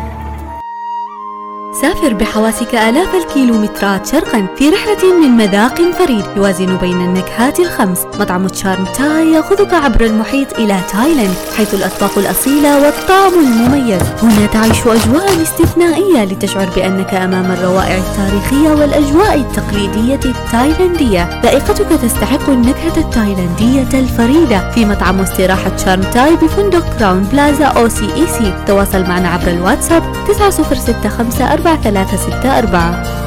سافر 1.73 2.15
بحواسك 2.15 2.75
آلاف 2.75 3.15
الكيلومترات 3.15 4.07
شرقا 4.07 4.47
في 4.57 4.71
رحلة 4.71 5.21
من 5.21 5.37
مذاق 5.37 5.83
فريد 5.99 6.25
يوازن 6.37 6.77
بين 6.77 7.01
النكهات 7.01 7.61
الخمس. 7.61 7.99
مطعم 8.21 8.47
تشارم 8.47 8.85
تاي 8.85 9.33
يأخذك 9.33 9.75
عبر 9.75 10.05
المحيط 10.05 10.59
إلى 10.59 10.81
تايلاند 10.93 11.35
حيث 11.57 11.75
الأطباق 11.75 12.19
الأصيلة 12.19 12.83
والطعم 12.83 13.33
المميز. 13.41 14.03
هنا 14.23 14.47
تعيش 14.53 14.81
أجواء 14.81 15.43
استثنائية 15.43 16.25
لتشعر 16.25 16.69
بأنك 16.77 17.15
أمام 17.15 17.53
الروائع 17.53 17.99
التاريخية 17.99 18.71
والأجواء 18.71 19.35
التقليدية 19.35 20.21
التايلاندية. 20.25 21.41
ذائقتك 21.43 22.01
تستحق 22.03 22.51
النكهة 22.51 22.97
التايلاندية 22.97 23.99
الفريدة. 24.01 24.71
في 24.71 24.85
مطعم 24.85 25.21
واستراحة 25.21 25.77
تشارم 25.77 26.01
تاي 26.01 26.37
بفندق 26.37 26.99
كراون 26.99 27.23
بلازا 27.23 27.65
OCEC. 27.65 28.55
تواصل 28.67 29.03
معنا 29.03 29.29
عبر 29.29 29.49
الواتساب 29.49 30.03
9065 30.29 31.58
4364 31.59 33.19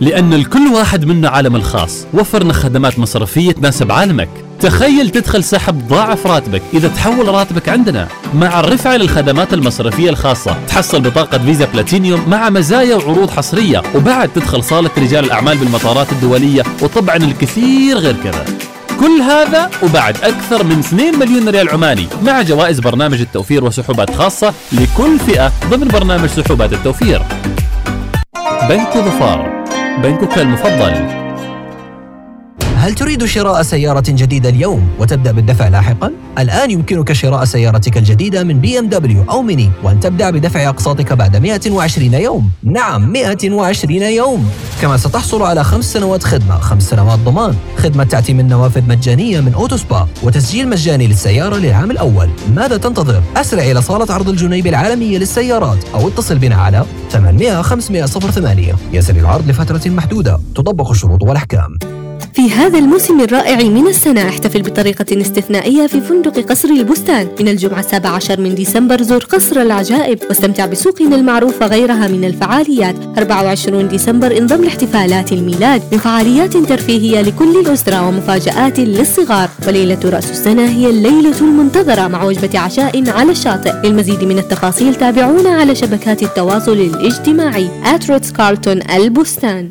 لأن 0.00 0.34
لكل 0.34 0.66
واحد 0.74 1.04
منا 1.04 1.28
عالم 1.28 1.56
الخاص 1.56 2.06
وفرنا 2.14 2.52
خدمات 2.52 2.98
مصرفية 2.98 3.52
تناسب 3.52 3.92
عالمك. 3.92 4.28
تخيل 4.60 5.10
تدخل 5.10 5.44
سحب 5.44 5.88
ضاعف 5.88 6.26
راتبك 6.26 6.62
إذا 6.74 6.88
تحول 6.88 7.28
راتبك 7.28 7.68
عندنا. 7.68 8.08
مع 8.34 8.60
الرفعة 8.60 8.96
للخدمات 8.96 9.54
المصرفية 9.54 10.10
الخاصة 10.10 10.56
تحصل 10.68 11.00
بطاقة 11.00 11.38
فيزا 11.38 11.64
بلاتينيوم 11.64 12.28
مع 12.28 12.50
مزايا 12.50 12.96
وعروض 12.96 13.30
حصرية. 13.30 13.82
وبعد 13.94 14.28
تدخل 14.28 14.64
صالة 14.64 14.90
رجال 14.98 15.24
الأعمال 15.24 15.58
بالمطارات 15.58 16.12
الدولية 16.12 16.62
وطبعا 16.82 17.16
الكثير 17.16 17.98
غير 17.98 18.16
كذا. 18.24 18.44
كل 19.04 19.22
هذا 19.22 19.70
وبعد 19.82 20.16
أكثر 20.16 20.64
من 20.64 20.78
2 20.78 21.18
مليون 21.18 21.48
ريال 21.48 21.68
عماني 21.68 22.06
مع 22.22 22.42
جوائز 22.42 22.80
برنامج 22.80 23.20
التوفير 23.20 23.64
وسحوبات 23.64 24.14
خاصة 24.14 24.54
لكل 24.72 25.18
فئة 25.18 25.52
ضمن 25.70 25.88
برنامج 25.88 26.28
سحوبات 26.28 26.72
التوفير. 26.72 27.22
بنك 28.68 28.98
ظفار 28.98 29.64
بنكك 30.02 30.38
المفضل. 30.38 31.23
هل 32.84 32.94
تريد 32.94 33.24
شراء 33.24 33.62
سيارة 33.62 34.04
جديدة 34.08 34.48
اليوم 34.48 34.88
وتبدأ 34.98 35.32
بالدفع 35.32 35.68
لاحقا؟ 35.68 36.12
الآن 36.38 36.70
يمكنك 36.70 37.12
شراء 37.12 37.44
سيارتك 37.44 37.96
الجديدة 37.96 38.44
من 38.44 38.60
بي 38.60 38.78
إم 38.78 38.88
دبليو 38.88 39.24
أو 39.30 39.42
ميني 39.42 39.70
وأن 39.82 40.00
تبدأ 40.00 40.30
بدفع 40.30 40.68
أقساطك 40.68 41.12
بعد 41.12 41.36
120 41.36 42.14
يوم. 42.14 42.50
نعم 42.62 43.12
120 43.12 44.02
يوم. 44.02 44.50
كما 44.82 44.96
ستحصل 44.96 45.42
على 45.42 45.64
خمس 45.64 45.92
سنوات 45.92 46.24
خدمة، 46.24 46.58
خمس 46.58 46.82
سنوات 46.82 47.18
ضمان، 47.18 47.54
خدمة 47.76 48.04
تعتيم 48.04 48.48
نوافذ 48.48 48.88
مجانية 48.88 49.40
من 49.40 49.54
أوتو 49.54 49.76
سبا، 49.76 50.08
وتسجيل 50.22 50.68
مجاني 50.68 51.06
للسيارة 51.06 51.56
للعام 51.56 51.90
الأول. 51.90 52.28
ماذا 52.54 52.76
تنتظر؟ 52.76 53.22
أسرع 53.36 53.62
إلى 53.62 53.82
صالة 53.82 54.14
عرض 54.14 54.28
الجنيب 54.28 54.66
العالمية 54.66 55.18
للسيارات 55.18 55.78
أو 55.94 56.08
اتصل 56.08 56.38
بنا 56.38 56.56
على 56.56 56.84
800 57.10 57.62
500 57.62 58.06
08 58.06 58.74
يسري 58.92 59.20
العرض 59.20 59.48
لفترة 59.48 59.90
محدودة، 59.90 60.40
تطبق 60.54 60.90
الشروط 60.90 61.22
والأحكام. 61.22 61.93
في 62.34 62.50
هذا 62.50 62.78
الموسم 62.78 63.20
الرائع 63.20 63.68
من 63.68 63.86
السنة. 63.86 64.28
احتفل 64.28 64.62
بطريقة 64.62 65.20
استثنائية 65.20 65.86
في 65.86 66.00
فندق 66.00 66.40
قصر 66.40 66.68
البستان. 66.68 67.28
من 67.40 67.48
الجمعة 67.48 67.82
17 67.82 68.40
من 68.40 68.54
ديسمبر 68.54 69.02
زور 69.02 69.24
قصر 69.24 69.60
العجائب. 69.62 70.18
واستمتع 70.28 70.66
بسوقنا 70.66 71.16
المعروف 71.16 71.62
وغيرها 71.62 72.08
من 72.08 72.24
الفعاليات. 72.24 72.94
24 73.18 73.88
ديسمبر 73.88 74.38
انضم 74.38 74.64
لاحتفالات 74.64 75.32
الميلاد. 75.32 75.82
من 75.92 75.98
فعاليات 75.98 76.56
ترفيهية 76.56 77.20
لكل 77.20 77.60
الأسرة 77.60 78.08
ومفاجآت 78.08 78.80
للصغار. 78.80 79.48
وليلة 79.66 80.00
رأس 80.04 80.30
السنة 80.30 80.68
هي 80.68 80.90
الليلة 80.90 81.40
المنتظرة 81.40 82.08
مع 82.08 82.24
وجبة 82.24 82.58
عشاء 82.58 83.10
على 83.10 83.32
الشاطئ. 83.32 83.72
للمزيد 83.84 84.24
من 84.24 84.38
التفاصيل 84.38 84.94
تابعونا 84.94 85.50
على 85.50 85.74
شبكات 85.74 86.22
التواصل 86.22 86.72
الاجتماعي. 86.72 87.68
كارلتون 88.36 88.80
البستان. 88.90 89.68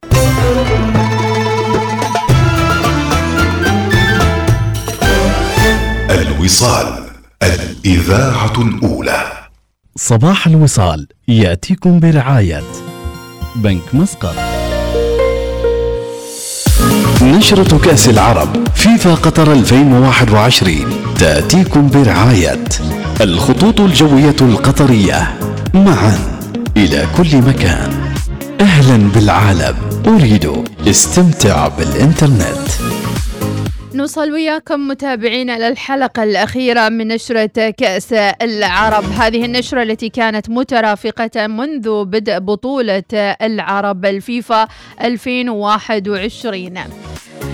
الوصال 6.44 7.04
الإذاعة 7.44 8.54
الأولى. 8.58 9.32
صباح 9.96 10.48
الوصال 10.48 11.08
يأتيكم 11.28 12.00
برعاية 12.00 12.64
بنك 13.56 13.96
مسقط. 13.96 14.36
نشرة 17.22 17.78
كأس 17.78 18.10
العرب 18.10 18.68
فيفا 18.76 19.16
قطر 19.16 19.54
2021 19.54 20.86
تأتيكم 21.20 21.90
برعاية 21.90 22.64
الخطوط 23.22 23.82
الجوية 23.82 24.36
القطرية. 24.42 25.38
معا 25.74 26.42
إلى 26.78 27.08
كل 27.18 27.38
مكان. 27.38 28.14
أهلا 28.62 28.98
بالعالم 28.98 29.76
أريد 30.08 30.52
استمتع 30.88 31.68
بالإنترنت. 31.68 32.83
نوصل 33.96 34.32
وياكم 34.32 34.88
متابعينا 34.88 35.70
للحلقة 35.70 36.24
الأخيرة 36.24 36.90
من 36.90 37.08
نشرة 37.08 37.70
كأس 37.78 38.14
العرب. 38.14 39.04
هذه 39.04 39.46
النشرة 39.46 39.84
التي 39.84 40.10
كانت 40.10 40.50
مترافقة 40.50 41.48
منذ 41.48 42.06
بدء 42.06 42.40
بطولة 42.40 43.04
العرب 43.42 44.06
الفيفا 44.06 44.68
2021 45.02 46.80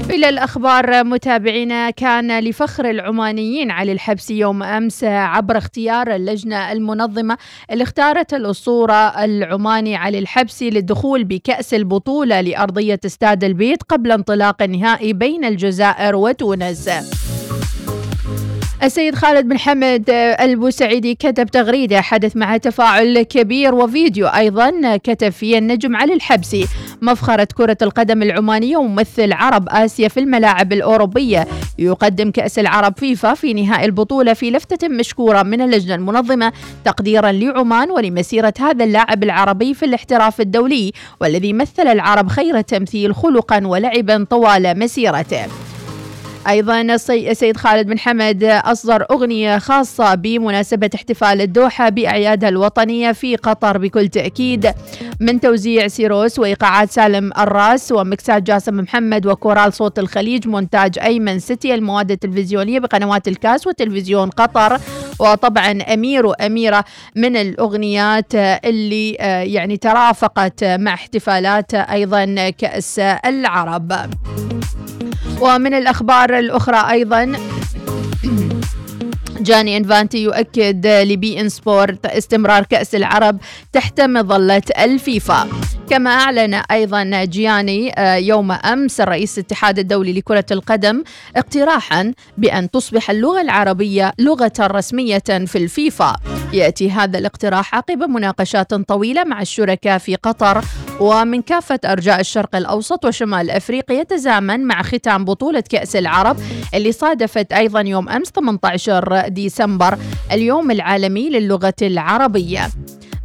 إلى 0.10 0.30
الأخبار 0.30 1.04
متابعينا 1.04 1.90
كان 1.90 2.40
لفخر 2.40 2.90
العمانيين 2.90 3.72
علي 3.72 3.92
الحبسي 3.92 4.40
يوم 4.40 4.64
أمس 4.64 5.04
عبر 5.04 5.58
اختيار 5.58 6.16
اللجنة 6.16 6.72
المنظمة 6.72 7.38
اللي 7.72 7.84
اختارت 7.84 8.34
الأسطورة 8.34 9.24
العماني 9.24 9.96
علي 9.96 10.20
الحبسي 10.20 10.70
للدخول 10.70 11.24
بكأس 11.24 11.74
البطولة 11.74 12.42
لأرضية 12.42 13.00
استاد 13.06 13.44
البيت 13.44 13.84
قبل 13.84 14.12
انطلاق 14.12 14.62
النهائي 14.62 15.14
بين 15.14 15.46
الجزائر 15.46 16.16
وتونس. 16.16 16.90
السيد 18.84 19.16
خالد 19.16 19.48
بن 19.48 19.60
حمد 19.60 20.10
البوسعيدي 20.40 21.16
كتب 21.16 21.48
تغريدة 21.48 22.02
حدث 22.02 22.38
معها 22.38 22.58
تفاعل 22.58 23.22
كبير 23.22 23.76
وفيديو 23.76 24.28
أيضا 24.28 24.98
كتب 24.98 25.30
فيه 25.30 25.58
النجم 25.58 25.96
علي 25.96 26.14
الحبسي. 26.14 26.68
مفخرة 27.02 27.48
كرة 27.56 27.78
القدم 27.82 28.24
العمانية 28.24 28.78
وممثل 28.78 29.34
عرب 29.34 29.70
آسيا 29.70 30.08
في 30.08 30.20
الملاعب 30.20 30.74
الأوروبية. 30.74 31.48
يقدم 31.80 32.32
كأس 32.32 32.60
العرب 32.60 32.94
فيفا 32.98 33.34
في 33.34 33.54
نهائي 33.54 33.86
البطولة 33.86 34.34
في 34.34 34.52
لفتة 34.52 34.88
مشكورة 34.88 35.44
من 35.44 35.62
اللجنة 35.62 35.96
المنظمة 35.96 36.54
تقديرا 36.86 37.32
لعمان 37.32 37.92
ولمسيرة 37.92 38.54
هذا 38.60 38.84
اللاعب 38.84 39.24
العربي 39.24 39.74
في 39.74 39.86
الاحتراف 39.86 40.42
الدولي 40.42 40.92
والذي 41.22 41.54
مثل 41.54 41.88
العرب 41.88 42.28
خير 42.30 42.62
تمثيل 42.62 43.16
خلقا 43.16 43.68
ولعبا 43.68 44.26
طوال 44.30 44.80
مسيرته. 44.80 45.46
أيضا 46.50 46.82
السيد 46.82 47.58
خالد 47.58 47.88
بن 47.88 48.00
حمد 48.00 48.44
أصدر 48.44 49.06
أغنية 49.12 49.58
خاصة 49.58 50.16
بمناسبة 50.16 50.90
احتفال 50.96 51.42
الدوحة 51.42 51.90
بأعيادها 51.90 52.50
الوطنية 52.50 53.12
في 53.12 53.36
قطر 53.36 53.78
بكل 53.78 54.08
تأكيد. 54.08 54.74
من 55.20 55.40
توزيع 55.40 55.88
سيروس 55.88 56.40
وإيقاعات 56.40 56.92
سالم 56.92 57.32
الراس 57.38 57.92
ومكسات 57.92 58.44
جاسم 58.44 58.78
محمد 58.78 59.26
وكورال 59.26 59.74
صوت 59.74 60.00
الخليج 60.00 60.48
مونتاج 60.48 61.00
أيمن 61.00 61.40
سيتي 61.40 61.76
المواد 61.76 62.12
التلفزيونية 62.12 62.80
بقنوات 62.80 63.28
الكاس 63.28 63.68
وتلفزيون 63.68 64.30
قطر 64.30 64.80
وطبعا 65.20 65.72
أمير 65.72 66.26
وأميرة 66.26 66.86
من 67.16 67.36
الأغنيات 67.36 68.36
اللي 68.36 69.12
يعني 69.54 69.78
ترافقت 69.78 70.64
مع 70.64 70.94
احتفالات 70.94 71.74
أيضا 71.74 72.50
كأس 72.50 73.00
العرب. 73.00 73.94
ومن 75.42 75.74
الأخبار 75.74 76.40
الأخرى 76.40 76.92
أيضا 76.92 77.34
جاني 79.40 79.78
إنفانتي 79.78 80.24
يؤكد 80.24 80.88
لبي 80.88 81.42
إن 81.42 81.50
سبورت 81.50 82.06
استمرار 82.06 82.64
كأس 82.64 82.96
العرب 82.96 83.38
تحت 83.74 84.02
مظلة 84.02 84.62
الفيفا. 84.80 85.48
كما 85.90 86.10
أعلن 86.10 86.54
أيضا 86.54 87.24
جياني 87.24 87.94
يوم 88.28 88.52
أمس 88.52 89.02
الرئيس 89.02 89.38
الاتحاد 89.38 89.80
الدولي 89.80 90.14
لكرة 90.14 90.46
القدم 90.52 91.04
اقتراحا 91.36 92.14
بأن 92.38 92.72
تصبح 92.72 93.10
اللغة 93.10 93.42
العربية 93.42 94.14
لغة 94.20 94.54
رسمية 94.60 95.20
في 95.20 95.58
الفيفا. 95.58 96.16
يأتي 96.54 96.92
هذا 96.92 97.18
الاقتراح 97.18 97.76
عقب 97.76 97.98
مناقشات 97.98 98.74
طويلة 98.74 99.24
مع 99.24 99.42
الشركاء 99.42 99.98
في 99.98 100.16
قطر 100.16 100.64
ومن 101.00 101.42
كافة 101.42 101.80
أرجاء 101.86 102.20
الشرق 102.20 102.56
الأوسط 102.56 103.06
وشمال 103.06 103.50
أفريقيا 103.52 104.02
يتزامن 104.02 104.60
مع 104.60 104.82
ختام 104.82 105.26
بطولة 105.26 105.64
كأس 105.70 105.96
العرب 105.96 106.38
اللي 106.74 106.92
صادفت 106.92 107.54
أيضا 107.54 107.82
يوم 107.82 108.10
أمس 108.10 108.30
18 108.30 109.28
ديسمبر 109.28 109.98
اليوم 110.32 110.72
العالمي 110.72 111.30
للغة 111.30 111.74
العربية. 111.82 112.70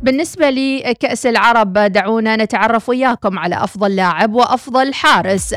بالنسبة 0.03 0.51
لكأس 0.51 1.27
العرب 1.27 1.73
دعونا 1.73 2.37
نتعرف 2.37 2.89
وياكم 2.89 3.39
على 3.39 3.65
أفضل 3.65 3.97
لاعب 3.97 4.35
وأفضل 4.35 4.95
حارس. 4.95 5.55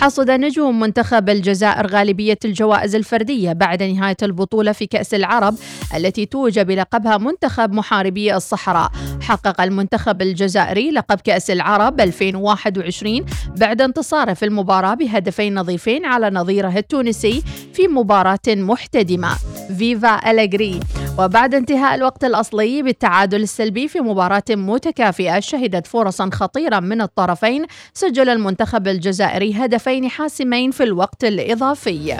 حصد 0.00 0.30
نجوم 0.30 0.80
منتخب 0.80 1.28
الجزائر 1.28 1.86
غالبية 1.86 2.38
الجوائز 2.44 2.94
الفردية 2.94 3.52
بعد 3.52 3.82
نهاية 3.82 4.16
البطولة 4.22 4.72
في 4.72 4.86
كأس 4.86 5.14
العرب 5.14 5.54
التي 5.96 6.26
توج 6.26 6.58
بلقبها 6.60 7.18
منتخب 7.18 7.72
محاربي 7.72 8.36
الصحراء. 8.36 8.90
حقق 9.22 9.60
المنتخب 9.60 10.22
الجزائري 10.22 10.90
لقب 10.90 11.20
كأس 11.20 11.50
العرب 11.50 12.00
2021 12.00 13.24
بعد 13.56 13.82
انتصاره 13.82 14.32
في 14.32 14.44
المباراة 14.44 14.94
بهدفين 14.94 15.54
نظيفين 15.54 16.06
على 16.06 16.30
نظيره 16.30 16.78
التونسي 16.78 17.42
في 17.74 17.88
مباراة 17.88 18.38
محتدمة. 18.48 19.36
فيفا 19.78 20.30
أليغري 20.30 20.80
وبعد 21.18 21.54
انتهاء 21.54 21.94
الوقت 21.94 22.24
الأصلي 22.24 22.82
بالتعادل 22.82 23.42
السلبي 23.42 23.88
في 23.88 24.00
مباراة 24.00 24.42
متكافئة 24.50 25.40
شهدت 25.40 25.86
فرصا 25.86 26.30
خطيرة 26.32 26.80
من 26.80 27.00
الطرفين 27.00 27.66
سجل 27.94 28.28
المنتخب 28.28 28.88
الجزائري 28.88 29.52
هدفين 29.54 30.08
حاسمين 30.08 30.70
في 30.70 30.82
الوقت 30.82 31.24
الإضافي. 31.24 32.16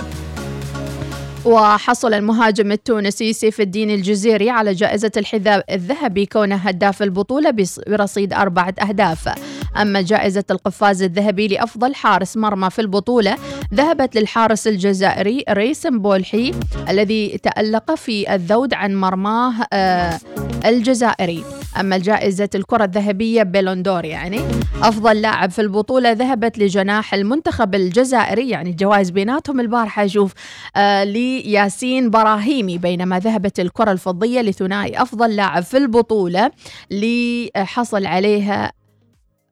وحصل 1.49 2.15
المهاجم 2.15 2.73
التونسي 2.73 3.33
سيف 3.33 3.61
الدين 3.61 3.91
الجزيري 3.91 4.51
على 4.51 4.75
جائزة 4.75 5.11
الحذاء 5.17 5.75
الذهبي 5.75 6.27
كونه 6.27 6.57
هداف 6.57 7.03
البطولة 7.03 7.55
برصيد 7.87 8.33
أربعة 8.33 8.75
أهداف. 8.83 9.29
أما 9.77 10.01
جائزة 10.01 10.45
القفاز 10.51 11.03
الذهبي 11.03 11.49
لأفضل 11.49 11.95
حارس 11.95 12.37
مرمى 12.37 12.71
في 12.71 12.81
البطولة 12.81 13.37
ذهبت 13.75 14.17
للحارس 14.17 14.67
الجزائري 14.67 15.45
ريسم 15.51 15.99
بولحي 15.99 16.53
الذي 16.89 17.39
تألق 17.43 17.95
في 17.95 18.35
الذود 18.35 18.75
عن 18.75 18.95
مرماه 18.95 19.67
آه 19.73 20.21
الجزائري. 20.65 21.45
أما 21.81 21.99
جائزة 21.99 22.49
الكرة 22.55 22.85
الذهبية 22.85 23.43
بيلوندور 23.43 24.05
يعني 24.05 24.41
أفضل 24.83 25.21
لاعب 25.21 25.51
في 25.51 25.61
البطولة 25.61 26.13
ذهبت 26.13 26.59
لجناح 26.59 27.15
المنتخب 27.15 27.75
الجزائري 27.75 28.49
يعني 28.49 28.71
الجوائز 28.71 29.11
بيناتهم 29.11 29.61
البارحة 29.61 30.05
أشوف 30.05 30.33
آه 30.77 31.05
لياسين 31.05 32.11
براهيمي 32.11 32.79
بينما 32.79 33.19
ذهبت 33.19 33.61
الكرة 33.61 33.93
الفضية 33.93 34.41
لثنائي 34.41 35.03
أفضل 35.03 35.37
لاعب 35.37 35.63
في 35.63 35.77
البطولة 35.77 36.51
اللي 36.93 37.51
حصل 37.57 38.07
عليها 38.07 38.73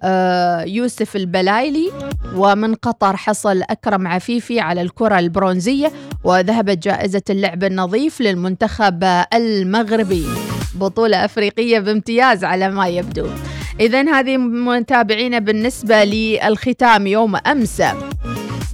آه، 0.03 0.63
يوسف 0.63 1.17
البلايلي 1.17 1.91
ومن 2.35 2.75
قطر 2.75 3.17
حصل 3.17 3.63
أكرم 3.63 4.07
عفيفي 4.07 4.61
على 4.61 4.83
الكرة 4.83 5.19
البرونزية 5.19 5.93
وذهبت 6.25 6.79
جائزة 6.79 7.23
اللعب 7.31 7.65
النظيف 7.65 8.21
للمنتخب 8.21 9.05
المغربي. 9.35 10.27
بطولة 10.77 11.25
أفريقية 11.25 11.79
بامتياز 11.79 12.45
على 12.45 12.71
ما 12.71 12.89
يبدو. 12.89 13.27
إذا 13.81 14.03
هذه 14.03 14.37
متابعينا 14.37 15.39
بالنسبة 15.39 16.05
للختام 16.05 17.07
يوم 17.07 17.37
أمس. 17.37 17.83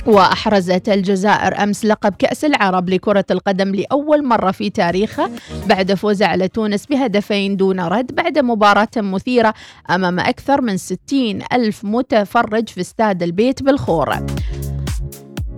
وأحرزت 0.07 0.89
الجزائر 0.89 1.63
أمس 1.63 1.85
لقب 1.85 2.15
كأس 2.19 2.45
العرب 2.45 2.89
لكرة 2.89 3.25
القدم 3.31 3.75
لأول 3.75 4.25
مرة 4.25 4.51
في 4.51 4.71
تاريخها 4.71 5.31
بعد 5.67 5.95
فوزها 5.95 6.29
على 6.29 6.49
تونس 6.49 6.87
بهدفين 6.87 7.57
دون 7.57 7.81
رد 7.81 8.15
بعد 8.15 8.39
مباراة 8.39 8.89
مثيرة 8.97 9.55
أمام 9.91 10.21
أكثر 10.21 10.61
من 10.61 10.77
60 10.77 11.39
ألف 11.53 11.85
متفرج 11.85 12.69
في 12.69 12.81
استاد 12.81 13.23
البيت 13.23 13.63
بالخور. 13.63 14.17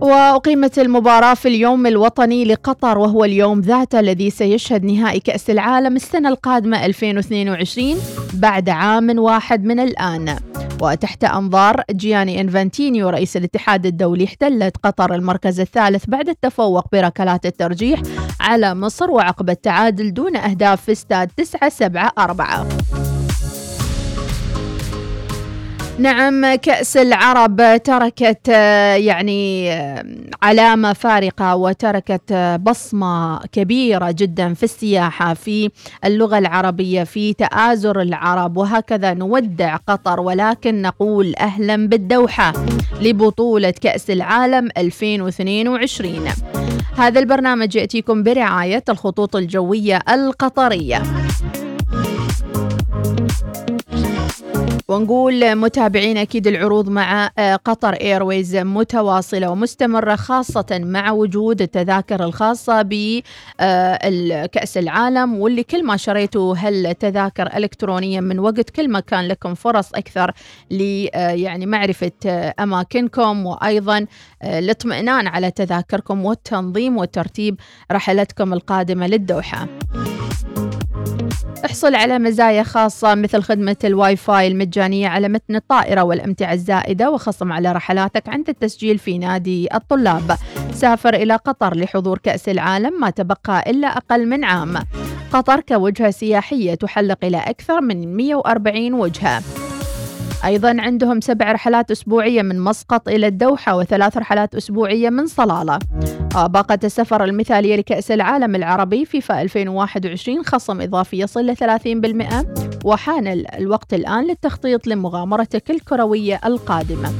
وأقيمت 0.04 0.78
المباراة 0.78 1.34
في 1.34 1.48
اليوم 1.48 1.86
الوطني 1.86 2.44
لقطر 2.44 2.98
وهو 2.98 3.24
اليوم 3.24 3.60
ذاته 3.60 4.00
الذي 4.00 4.30
سيشهد 4.30 4.84
نهائي 4.84 5.20
كأس 5.20 5.50
العالم 5.50 5.96
السنة 5.96 6.28
القادمة 6.28 6.86
2022 6.86 7.96
بعد 8.34 8.68
عام 8.68 9.18
واحد 9.18 9.64
من 9.64 9.80
الآن. 9.80 10.36
وتحت 10.82 11.24
أنظار 11.24 11.82
جياني 11.90 12.40
إنفانتينيو 12.40 13.08
رئيس 13.08 13.36
الاتحاد 13.36 13.86
الدولي 13.86 14.24
احتلت 14.24 14.76
قطر 14.82 15.14
المركز 15.14 15.60
الثالث 15.60 16.04
بعد 16.06 16.28
التفوق 16.28 16.86
بركلات 16.92 17.46
الترجيح 17.46 18.02
على 18.40 18.74
مصر 18.74 19.10
وعقب 19.10 19.50
التعادل 19.50 20.14
دون 20.14 20.36
أهداف 20.36 20.82
في 20.82 20.92
استاد 20.92 21.30
9 21.36 21.68
7 21.68 22.12
4 22.18 22.66
نعم 25.98 26.54
كأس 26.54 26.96
العرب 26.96 27.82
تركت 27.84 28.48
يعني 28.98 29.70
علامة 30.42 30.92
فارقة 30.92 31.56
وتركت 31.56 32.32
بصمة 32.60 33.40
كبيرة 33.52 34.10
جدا 34.10 34.54
في 34.54 34.62
السياحة 34.62 35.34
في 35.34 35.70
اللغة 36.04 36.38
العربية 36.38 37.04
في 37.04 37.32
تآزر 37.32 38.00
العرب 38.00 38.56
وهكذا 38.56 39.14
نودع 39.14 39.76
قطر 39.76 40.20
ولكن 40.20 40.82
نقول 40.82 41.34
أهلا 41.36 41.88
بالدوحة 41.88 42.52
لبطولة 43.00 43.70
كأس 43.70 44.10
العالم 44.10 44.68
2022 44.76 46.28
هذا 46.98 47.20
البرنامج 47.20 47.76
يأتيكم 47.76 48.22
برعاية 48.22 48.84
الخطوط 48.88 49.36
الجوية 49.36 49.98
القطرية. 50.08 51.02
ونقول 54.88 55.54
متابعين 55.54 56.16
أكيد 56.16 56.46
العروض 56.46 56.88
مع 56.88 57.30
آه، 57.38 57.56
قطر 57.56 57.92
ايرويز 57.92 58.56
متواصلة 58.56 59.50
ومستمرة 59.50 60.16
خاصة 60.16 60.66
مع 60.72 61.10
وجود 61.10 61.62
التذاكر 61.62 62.24
الخاصة 62.24 62.82
بكاس 62.82 64.78
العالم 64.78 65.34
واللي 65.34 65.62
كل 65.62 65.84
ما 65.84 65.96
شريتوا 65.96 66.56
هالتذاكر 66.58 67.56
الكترونيا 67.56 68.20
من 68.20 68.38
وقت 68.38 68.70
كل 68.70 68.88
ما 68.88 69.00
كان 69.00 69.28
لكم 69.28 69.54
فرص 69.54 69.94
أكثر 69.94 70.32
ل 70.70 71.08
آه، 71.14 71.30
يعني 71.30 71.66
معرفة 71.66 72.12
آه، 72.26 72.54
أماكنكم 72.60 73.46
وأيضا 73.46 74.06
الاطمئنان 74.44 75.26
على 75.26 75.50
تذاكركم 75.50 76.24
والتنظيم 76.24 76.96
وترتيب 76.96 77.60
رحلتكم 77.92 78.52
القادمة 78.52 79.06
للدوحة. 79.06 79.68
احصل 81.64 81.94
على 81.94 82.18
مزايا 82.18 82.62
خاصة 82.62 83.14
مثل 83.14 83.42
خدمة 83.42 83.76
الواي 83.84 84.16
فاي 84.16 84.46
المجانية 84.46 85.08
على 85.08 85.28
متن 85.28 85.56
الطائرة 85.56 86.02
والأمتعة 86.02 86.52
الزائدة 86.52 87.10
وخصم 87.10 87.52
على 87.52 87.72
رحلاتك 87.72 88.28
عند 88.28 88.48
التسجيل 88.48 88.98
في 88.98 89.18
نادي 89.18 89.74
الطلاب. 89.74 90.36
سافر 90.72 91.14
إلى 91.14 91.36
قطر 91.36 91.76
لحضور 91.76 92.18
كأس 92.18 92.48
العالم 92.48 93.00
ما 93.00 93.10
تبقى 93.10 93.70
إلا 93.70 93.88
أقل 93.88 94.28
من 94.28 94.44
عام. 94.44 94.74
قطر 95.32 95.60
كوجهة 95.60 96.10
سياحية 96.10 96.74
تحلق 96.74 97.18
إلى 97.24 97.36
أكثر 97.36 97.80
من 97.80 98.16
140 98.16 98.94
وجهة. 98.94 99.42
أيضا 100.44 100.76
عندهم 100.78 101.20
سبع 101.20 101.52
رحلات 101.52 101.90
أسبوعية 101.90 102.42
من 102.42 102.60
مسقط 102.60 103.08
إلى 103.08 103.26
الدوحة 103.26 103.76
وثلاث 103.76 104.16
رحلات 104.16 104.54
أسبوعية 104.54 105.10
من 105.10 105.26
صلالة. 105.26 105.78
آه، 106.36 106.46
باقة 106.46 106.78
السفر 106.84 107.24
المثالية 107.24 107.76
لكأس 107.76 108.10
العالم 108.10 108.54
العربي 108.54 109.04
فيفا 109.04 109.42
2021 109.42 110.44
خصم 110.44 110.80
إضافي 110.80 111.18
يصل 111.18 111.46
ل 111.46 111.56
30% 111.56 112.46
وحان 112.84 113.44
الوقت 113.58 113.94
الآن 113.94 114.24
للتخطيط 114.24 114.86
لمغامرتك 114.86 115.70
الكروية 115.70 116.40
القادمة. 116.44 117.12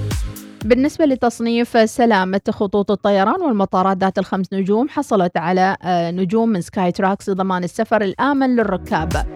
بالنسبة 0.65 1.05
لتصنيف 1.05 1.91
سلامة 1.91 2.41
خطوط 2.51 2.91
الطيران 2.91 3.41
والمطارات 3.41 3.97
ذات 3.97 4.19
الخمس 4.19 4.53
نجوم 4.53 4.89
حصلت 4.89 5.37
على 5.37 5.77
آه، 5.83 6.11
نجوم 6.11 6.49
من 6.49 6.61
سكاي 6.61 6.93
تراكس 6.93 7.29
لضمان 7.29 7.65
السفر 7.65 8.03
الآمن 8.03 8.57
للركاب. 8.57 9.27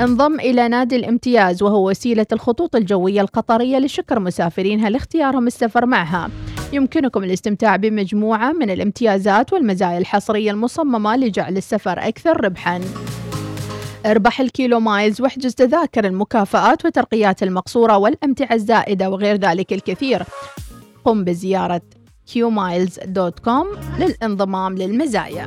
انضم 0.00 0.40
إلى 0.40 0.68
نادي 0.68 0.96
الامتياز 0.96 1.62
وهو 1.62 1.90
وسيلة 1.90 2.26
الخطوط 2.32 2.76
الجوية 2.76 3.20
القطرية 3.20 3.78
لشكر 3.78 4.20
مسافرينها 4.20 4.90
لاختيارهم 4.90 5.46
السفر 5.46 5.86
معها. 5.86 6.30
يمكنكم 6.72 7.24
الاستمتاع 7.24 7.76
بمجموعة 7.76 8.52
من 8.52 8.70
الامتيازات 8.70 9.52
والمزايا 9.52 9.98
الحصرية 9.98 10.50
المصممة 10.50 11.16
لجعل 11.16 11.56
السفر 11.56 11.98
أكثر 11.98 12.44
ربحاً. 12.44 12.80
اربح 14.06 14.40
الكيلو 14.40 14.80
مايلز 14.80 15.20
واحجز 15.20 15.54
تذاكر 15.54 16.04
المكافآت 16.04 16.84
وترقيات 16.84 17.42
المقصورة 17.42 17.98
والأمتعة 17.98 18.54
الزائدة 18.54 19.10
وغير 19.10 19.36
ذلك 19.36 19.72
الكثير. 19.72 20.22
قم 21.04 21.24
بزيارة 21.24 21.82
qmiles.com 22.34 23.66
للانضمام 23.98 24.74
للمزايا. 24.74 25.46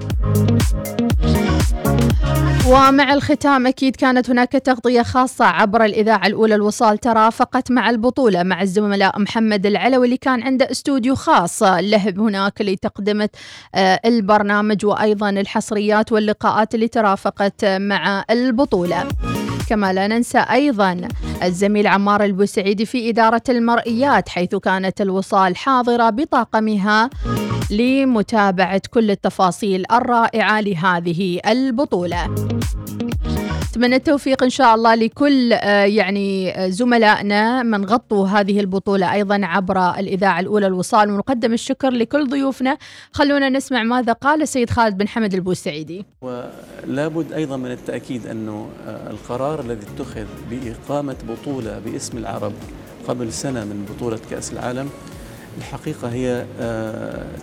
ومع 2.68 3.14
الختام 3.14 3.68
أكيد 3.68 3.96
كانت 3.96 4.30
هناك 4.30 4.52
تغطية 4.52 5.02
خاصة 5.02 5.46
عبر 5.46 5.86
الإذاعة 5.86 6.28
الأولى 6.28 6.56
الوصال 6.56 6.98
ترافقت 6.98 7.72
مع 7.72 7.90
البطولة 7.90 8.44
مع 8.44 8.62
الزملاء 8.62 9.20
محمد 9.20 9.66
العلوي 9.66 10.06
اللي 10.06 10.18
كان 10.18 10.44
عنده 10.44 10.72
استوديو 10.72 11.16
خاص. 11.16 11.64
له 11.64 12.10
هناك 12.10 12.62
لتقدمة 12.62 13.30
آه، 13.76 14.00
البرنامج 14.06 14.86
وأيضا 14.86 15.30
الحصريات 15.30 16.12
واللقاءات 16.12 16.76
اللي 16.76 16.88
ترافقت 16.88 17.66
مع 17.66 18.26
البطولة. 18.30 19.08
كما 19.74 19.94
لا 19.94 20.08
ننسى 20.08 20.38
أيضا 20.38 21.02
الزميل 21.44 21.88
عمار 21.88 22.24
البوسعيدي 22.24 22.86
في 22.86 23.10
إدارة 23.10 23.42
المرئيات 23.50 24.30
حيث 24.30 24.56
كانت 24.56 25.02
الوصال 25.02 25.58
حاضرة 25.58 26.10
بطاقمها 26.10 27.10
لمتابعة 27.72 28.82
كل 28.90 29.12
التفاصيل 29.12 29.84
الرائعة 29.92 30.62
لهذه 30.62 31.40
البطولة. 31.48 32.36
أتمنى 33.74 33.96
التوفيق 33.96 34.44
إن 34.44 34.50
شاء 34.50 34.76
الله 34.76 34.96
لكل 34.96 35.54
آه، 35.54 35.86
يعني 35.86 36.52
آه، 36.52 36.70
زملائنا 36.70 37.64
من 37.64 37.86
غطوا 37.86 38.28
هذه 38.28 38.60
البطولة 38.60 39.14
أيضا 39.14 39.40
عبر 39.44 40.00
الإذاعة 40.00 40.40
الأولى 40.40 40.68
الوصال. 40.68 41.12
ونقدم 41.12 41.54
الشكر 41.54 41.90
لكل 41.90 42.28
ضيوفنا. 42.28 42.78
خلونا 43.12 43.50
نسمع 43.50 43.84
ماذا 43.84 44.14
قال 44.14 44.42
السيد 44.42 44.70
خالد 44.70 44.98
بن 44.98 45.08
حمد 45.08 45.34
البوسعيدي. 45.34 46.06
ولابد 46.22 47.34
أيضا 47.34 47.58
من 47.58 47.72
التأكيد 47.72 48.28
أنه 48.28 48.68
آه، 48.88 49.12
القرار 49.12 49.60
الذي 49.60 49.86
اتخذ 49.96 50.26
بإقامة 50.50 51.16
بطولة 51.30 51.80
باسم 51.80 52.18
العرب 52.18 52.54
قبل 53.08 53.34
سنة 53.34 53.66
من 53.66 53.86
بطولة 53.90 54.20
كأس 54.30 54.54
العالم 54.54 54.90
الحقيقة 55.58 56.08
هي 56.08 56.46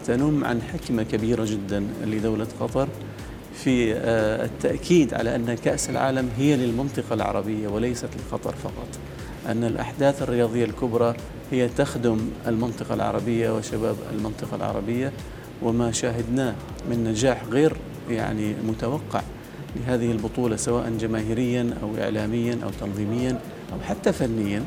تنم 0.07 0.45
عن 0.45 0.63
حكمة 0.63 1.03
كبيرة 1.03 1.45
جدا 1.45 1.87
لدولة 2.05 2.47
قطر. 2.61 2.89
في 3.65 3.95
آه، 3.95 4.45
التأكيد 4.45 5.15
على 5.15 5.37
أن 5.37 5.55
كأس 5.55 5.91
العالم 5.91 6.29
هي 6.39 6.57
للمنطقة 6.57 7.15
العربية 7.15 7.69
وليست 7.69 8.09
لقطر 8.17 8.55
فقط. 8.55 8.89
أن 9.49 9.65
الأحداث 9.65 10.23
الرياضية 10.23 10.65
الكبرى 10.65 11.15
هي 11.51 11.69
تخدم 11.69 12.19
المنطقة 12.47 12.95
العربية 12.95 13.57
وشباب 13.57 13.97
المنطقة 14.13 14.57
العربية 14.57 15.13
وما 15.63 15.93
شاهدناه 15.93 16.55
من 16.91 17.05
نجاح 17.05 17.45
غير 17.51 17.77
يعني 18.11 18.55
متوقع 18.69 19.23
لهذه 19.77 20.13
البطولة 20.13 20.57
سواء 20.57 20.91
جماهيريا 21.01 21.75
أو 21.83 22.03
إعلاميا 22.03 22.59
أو 22.65 22.71
تنظيميا 22.81 23.39
أو 23.73 23.81
حتى 23.89 24.13
فنيا. 24.13 24.65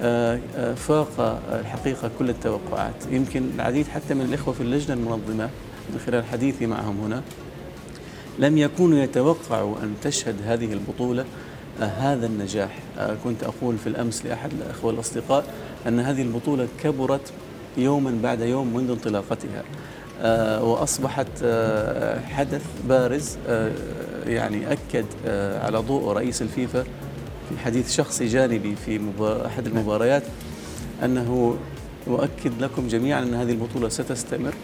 آه، 0.00 0.40
آه، 0.56 0.74
فاق 0.74 1.40
الحقيقة 1.60 2.10
كل 2.18 2.30
التوقعات. 2.30 2.94
يمكن 3.10 3.50
العديد 3.54 3.86
حتى 3.86 4.14
من 4.14 4.20
الإخوة 4.20 4.54
في 4.54 4.60
اللجنة 4.60 4.94
المنظمة 4.94 5.50
من 5.92 6.00
خلال 6.06 6.24
حديثي 6.24 6.66
معهم 6.66 7.00
هنا. 7.00 7.22
لم 8.38 8.58
يكونوا 8.58 8.98
يتوقعوا 8.98 9.76
أن 9.82 9.94
تشهد 10.02 10.36
هذه 10.44 10.72
البطولة 10.72 11.24
آه، 11.80 11.84
هذا 11.84 12.26
النجاح. 12.26 12.78
آه، 12.98 13.16
كنت 13.24 13.44
أقول 13.44 13.78
في 13.78 13.86
الأمس 13.86 14.26
لأحد 14.26 14.50
الأخوة 14.52 14.90
الأصدقاء 14.90 15.44
أن 15.88 16.00
هذه 16.00 16.22
البطولة 16.22 16.68
كبرت 16.82 17.32
يوما 17.76 18.18
بعد 18.22 18.40
يوم 18.40 18.74
منذ 18.74 18.90
انطلاقتها. 18.90 19.62
آه، 20.22 20.64
وأصبحت 20.64 21.28
حدث 22.24 22.62
بارز 22.88 23.36
يعني 24.26 24.72
أكد 24.72 25.04
على 25.64 25.78
ضوء 25.78 26.12
رئيس 26.12 26.42
الفيفا 26.42 26.82
في 27.48 27.58
حديث 27.64 27.92
شخصي 27.92 28.26
جانبي 28.26 28.76
في 28.76 29.00
أحد 29.46 29.66
المباريات 29.66 30.22
أنه 31.04 31.56
يؤكد 32.06 32.62
لكم 32.62 32.88
جميعا 32.88 33.22
أن 33.22 33.34
هذه 33.34 33.50
البطولة 33.50 33.88
ستستمر. 33.88 34.54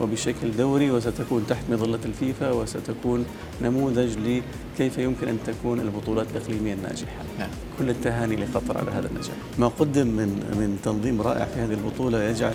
وبشكل 0.00 0.56
دوري 0.58 0.90
وستكون 0.90 1.46
تحت 1.48 1.64
مظلة 1.70 1.98
الفيفا 2.04 2.50
وستكون 2.50 3.24
نموذج 3.62 4.16
لكيف 4.18 4.98
يمكن 4.98 5.28
أن 5.28 5.38
تكون 5.46 5.80
البطولات 5.80 6.26
الإقليمية 6.30 6.74
الناجحة. 6.74 7.22
نعم. 7.38 7.50
كل 7.78 7.90
التهاني 7.90 8.36
لقطر 8.36 8.78
على 8.78 8.90
هذا 8.90 9.08
النجاح. 9.08 9.34
ما 9.58 9.68
قدم 9.68 10.06
من 10.06 10.28
من 10.28 10.78
تنظيم 10.84 11.22
رائع 11.22 11.44
في 11.44 11.60
هذه 11.60 11.72
البطولة 11.72 12.22
يجعل 12.22 12.54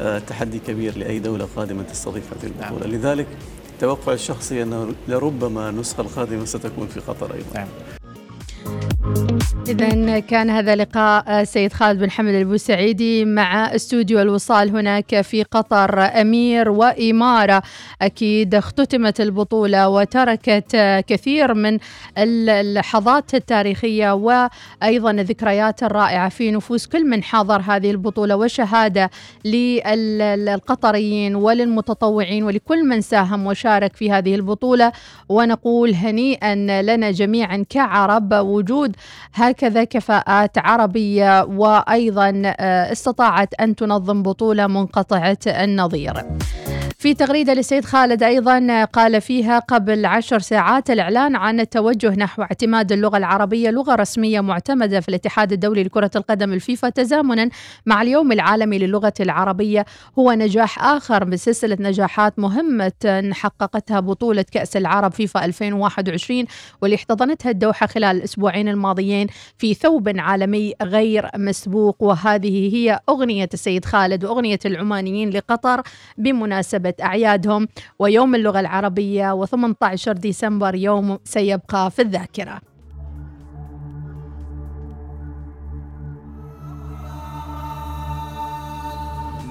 آه، 0.00 0.18
تحدي 0.18 0.58
كبير 0.58 0.98
لأي 0.98 1.18
دولة 1.18 1.48
قادمة 1.56 1.82
تستضيف 1.82 2.24
هذه 2.32 2.50
البطولة. 2.50 2.86
لذلك 2.96 3.26
توقع 3.80 4.12
الشخصي 4.12 4.62
أنه 4.62 4.94
لربما 5.08 5.68
النسخة 5.68 6.00
القادمة 6.00 6.44
ستكون 6.44 6.86
في 6.86 7.00
قطر 7.00 7.34
أيضا. 7.34 7.54
نعم. 7.54 7.68
إذا 9.50 10.18
كان 10.18 10.50
هذا 10.50 10.76
لقاء 10.76 11.44
سيد 11.44 11.72
خالد 11.72 12.00
بن 12.00 12.10
حمد 12.10 12.34
البوسعيدي 12.34 13.24
مع 13.24 13.74
استوديو 13.74 14.20
الوصال 14.20 14.76
هناك 14.76 15.20
في 15.20 15.42
قطر. 15.42 16.00
أمير 16.00 16.70
وإمارة 16.70 17.62
أكيد 18.02 18.54
اختتمت 18.54 19.20
البطولة 19.20 19.88
وتركت 19.88 20.76
كثير 21.06 21.54
من 21.54 21.78
اللحظات 22.18 23.34
التاريخية 23.34 24.14
وأيضا 24.14 25.10
الذكريات 25.10 25.82
الرائعة 25.82 26.28
في 26.28 26.50
نفوس 26.50 26.86
كل 26.86 27.06
من 27.06 27.22
حضر 27.22 27.60
هذه 27.60 27.90
البطولة 27.90 28.36
وشهادة 28.36 29.10
للقطريين 29.44 31.34
وللمتطوعين 31.34 32.42
ولكل 32.42 32.84
من 32.88 33.00
ساهم 33.00 33.46
وشارك 33.46 33.96
في 33.96 34.10
هذه 34.10 34.34
البطولة. 34.34 34.92
ونقول 35.28 35.94
هنيئا 35.94 36.54
لنا 36.82 37.10
جميعا 37.10 37.64
كعرب 37.70 38.32
وجود 38.32 38.96
هكذا 39.40 39.84
كفاءات 39.84 40.58
عربية 40.58 41.44
وأيضا 41.44 42.42
آه، 42.44 42.92
استطاعت 42.92 43.54
أن 43.54 43.76
تنظم 43.76 44.22
بطولة 44.22 44.66
منقطعة 44.66 45.38
النظير. 45.46 46.12
في 47.00 47.14
تغريدة 47.14 47.54
للسيد 47.54 47.84
خالد 47.84 48.22
أيضا 48.22 48.84
قال 48.84 49.20
فيها 49.20 49.58
قبل 49.58 50.06
عشر 50.06 50.38
ساعات 50.38 50.90
الإعلان 50.90 51.36
عن 51.36 51.60
التوجه 51.60 52.10
نحو 52.10 52.42
اعتماد 52.42 52.92
اللغة 52.92 53.16
العربية 53.16 53.70
لغة 53.70 53.94
رسمية 53.94 54.40
معتمدة 54.40 55.00
في 55.00 55.08
الاتحاد 55.08 55.52
الدولي 55.52 55.82
لكرة 55.82 56.10
القدم 56.16 56.52
الفيفا 56.52 56.88
تزامنا 56.88 57.50
مع 57.86 58.02
اليوم 58.02 58.32
العالمي 58.32 58.78
للغة 58.78 59.12
العربية. 59.20 59.84
هو 60.18 60.32
نجاح 60.32 60.84
آخر 60.84 61.24
من 61.24 61.36
سلسلة 61.36 61.76
نجاحات 61.80 62.38
مهمة 62.38 63.30
حققتها 63.32 64.00
بطولة 64.00 64.44
كأس 64.52 64.76
العرب 64.76 65.12
فيفا 65.12 65.44
2021 65.44 66.44
واللي 66.82 66.96
احتضنتها 66.96 67.50
الدوحة 67.50 67.86
خلال 67.86 68.16
الأسبوعين 68.16 68.68
الماضيين 68.68 69.26
في 69.58 69.74
ثوب 69.74 70.12
عالمي 70.18 70.74
غير 70.82 71.30
مسبوق. 71.36 72.02
وهذه 72.02 72.74
هي 72.74 73.00
أغنية 73.08 73.48
السيد 73.54 73.84
خالد 73.84 74.24
وأغنية 74.24 74.60
العمانيين 74.64 75.30
لقطر 75.30 75.82
بمناسبة 76.18 76.89
أعيادهم 77.02 77.68
ويوم 77.98 78.34
اللغة 78.34 78.60
العربية 78.60 79.44
و18 79.44 80.10
ديسمبر 80.12 80.74
يوم 80.74 81.18
سيبقى 81.24 81.90
في 81.90 82.02
الذاكرة. 82.02 82.60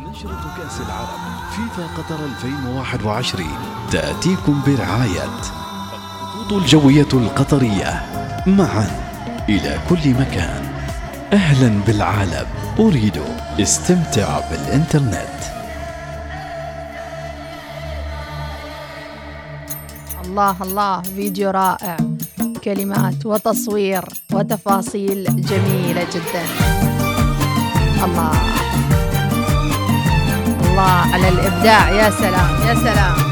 نشرة 0.09 0.53
كأس 0.57 0.81
العرب 0.81 1.19
فيفا 1.51 1.87
قطر 1.97 2.25
2021 2.25 3.47
تأتيكم 3.91 4.61
برعاية 4.67 5.23
الخطوط 6.13 6.61
الجوية 6.61 7.07
القطرية. 7.13 8.01
معا 8.47 8.87
إلى 9.49 9.79
كل 9.89 10.09
مكان. 10.13 10.63
أهلا 11.33 11.83
بالعالم. 11.87 12.47
أريد 12.79 13.21
استمتع 13.59 14.39
بالإنترنت. 14.49 15.58
الله 20.39 20.63
الله 20.63 21.01
فيديو 21.01 21.49
رائع 21.51 21.97
كلمات 22.63 23.25
وتصوير 23.25 24.03
وتفاصيل 24.31 25.23
جميلة 25.35 26.07
جدا. 26.13 26.43
الله 28.05 28.31
الله 30.63 30.95
على 31.11 31.29
الإبداع 31.29 31.89
يا 31.91 32.09
سلام 32.09 32.49
يا 32.67 32.75
سلام. 32.75 33.28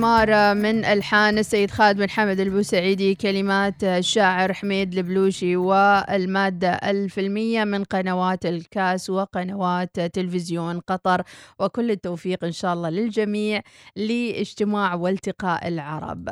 إمارة 0.00 0.54
من 0.54 0.84
ألحان 0.84 1.38
السيد 1.38 1.70
خالد 1.70 1.98
بن 1.98 2.10
حمد 2.10 2.40
البوسعيدي 2.40 3.14
كلمات 3.14 3.84
الشاعر 3.84 4.52
حميد 4.52 4.94
البلوشي 4.98 5.56
والمادة 5.56 6.72
الفيلمية 6.72 7.64
من 7.64 7.84
قنوات 7.84 8.46
الكاس 8.46 9.10
وقنوات 9.10 10.00
تلفزيون 10.00 10.80
قطر 10.80 11.22
وكل 11.58 11.90
التوفيق 11.90 12.44
إن 12.44 12.52
شاء 12.52 12.74
الله 12.74 12.90
للجميع 12.90 13.60
لاجتماع 13.96 14.94
والتقاء 14.94 15.68
العرب. 15.68 16.28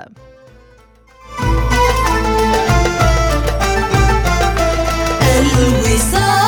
الوصال. 5.38 6.47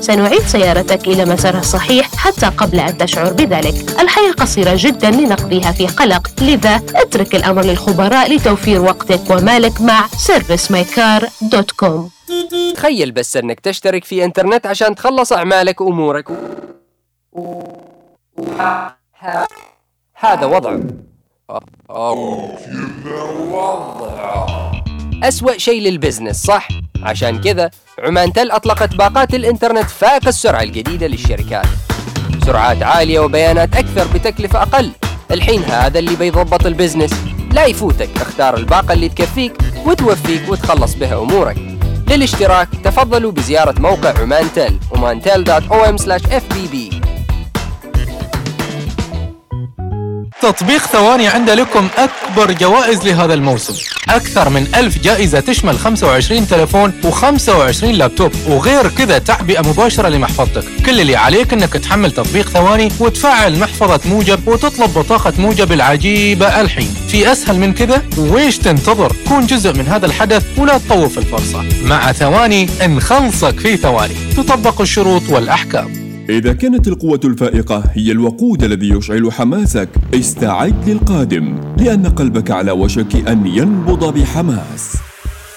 سنعيد 0.00 0.42
سيارتك 0.42 1.08
إلى 1.08 1.24
مسارها 1.24 1.60
الصحيح 1.60 2.14
حتى 2.16 2.46
قبل 2.46 2.80
أن 2.80 2.98
تشعر 2.98 3.32
بذلك. 3.32 4.00
الحياة 4.00 4.32
قصيرة 4.32 4.72
جدا 4.76 5.10
لنقضيها 5.10 5.72
في 5.72 5.86
قلق. 5.86 6.30
لذا 6.42 6.76
اترك 6.76 7.34
الأمر 7.34 7.62
للخبراء 7.62 8.36
لتوفير 8.36 8.80
وقتك 8.82 9.30
ومالك 9.30 9.80
مع 9.80 10.06
servicemycar.com 10.06 12.10
تخيل 12.74 13.12
بس 13.12 13.36
أنك 13.36 13.60
تشترك 13.60 14.04
في 14.04 14.24
إنترنت 14.24 14.66
عشان 14.66 14.94
تخلص 14.94 15.32
أعمالك 15.32 15.80
وأمورك. 15.80 16.28
هذا 20.14 20.46
وضع. 20.46 20.78
أسوأ 25.22 25.58
شيء 25.58 25.82
للبزنس 25.82 26.42
صح؟ 26.42 26.68
عشان 27.02 27.40
كذا 27.40 27.70
عمان 27.98 28.32
تل 28.32 28.50
أطلقت 28.50 28.94
باقات 28.94 29.34
الإنترنت 29.34 29.90
فائق 29.90 30.28
السرعة 30.28 30.62
الجديدة 30.62 31.06
للشركات. 31.06 31.66
سرعات 32.46 32.82
عالية 32.82 33.20
وبيانات 33.20 33.76
أكثر 33.76 34.06
بتكلفة 34.14 34.62
أقل. 34.62 34.90
الحين 35.30 35.64
هذا 35.64 35.98
اللي 35.98 36.16
بيضبط 36.16 36.66
البزنس. 36.66 37.10
لا 37.52 37.64
يفوتك 37.64 38.10
اختار 38.16 38.56
الباقة 38.56 38.92
اللي 38.92 39.08
تكفيك 39.08 39.52
وتوفيك 39.86 40.48
وتخلص 40.48 40.94
بها 40.94 41.18
أمورك. 41.22 41.56
للاشتراك 42.08 42.68
تفضلوا 42.84 43.32
بزيارة 43.32 43.80
موقع 43.80 44.18
عمان 44.20 44.46
تل 44.54 44.78
omantel.om/fbb 44.94 46.76
تطبيق 50.42 50.86
ثواني 50.86 51.28
عند 51.28 51.50
لكم 51.50 51.88
أكبر 51.98 52.52
جوائز 52.52 53.04
لهذا 53.04 53.34
الموسم. 53.34 53.74
أكثر 54.08 54.48
من 54.48 54.66
ألف 54.74 54.98
جائزة 54.98 55.40
تشمل 55.40 55.78
25 55.78 56.48
تلفون 56.48 56.92
و25 57.04 57.84
لابتوب. 57.84 58.32
وغير 58.48 58.88
كذا 58.88 59.18
تعبئة 59.18 59.60
مباشرة 59.68 60.08
لمحفظتك. 60.08 60.64
كل 60.86 61.00
اللي 61.00 61.16
عليك 61.16 61.52
أنك 61.52 61.72
تحمل 61.72 62.10
تطبيق 62.10 62.48
ثواني 62.48 62.92
وتفعل 63.00 63.58
محفظة 63.58 64.00
موجب 64.04 64.48
وتطلب 64.48 64.94
بطاقة 64.94 65.32
موجب 65.38 65.72
العجيبة 65.72 66.60
الحين. 66.60 66.94
في 67.08 67.32
أسهل 67.32 67.58
من 67.58 67.74
كذا؟ 67.74 68.02
ويش 68.18 68.58
تنتظر؟ 68.58 69.12
كون 69.28 69.46
جزء 69.46 69.72
من 69.72 69.88
هذا 69.88 70.06
الحدث 70.06 70.44
ولا 70.58 70.78
تطوف 70.78 71.18
الفرصة. 71.18 71.64
مع 71.84 72.12
ثواني 72.12 72.68
نخلصك 72.82 73.60
في 73.60 73.76
ثواني. 73.76 74.14
تطبق 74.36 74.80
الشروط 74.80 75.22
والأحكام. 75.28 76.01
إذا 76.28 76.52
كانت 76.52 76.88
القوة 76.88 77.20
الفائقة 77.24 77.84
هي 77.92 78.12
الوقود 78.12 78.64
الذي 78.64 78.88
يشعل 78.88 79.32
حماسك 79.32 79.88
استعد 80.14 80.88
للقادم 80.88 81.60
لأن 81.78 82.06
قلبك 82.06 82.50
على 82.50 82.72
وشك 82.72 83.28
أن 83.28 83.46
ينبض 83.46 84.14
بحماس. 84.14 85.11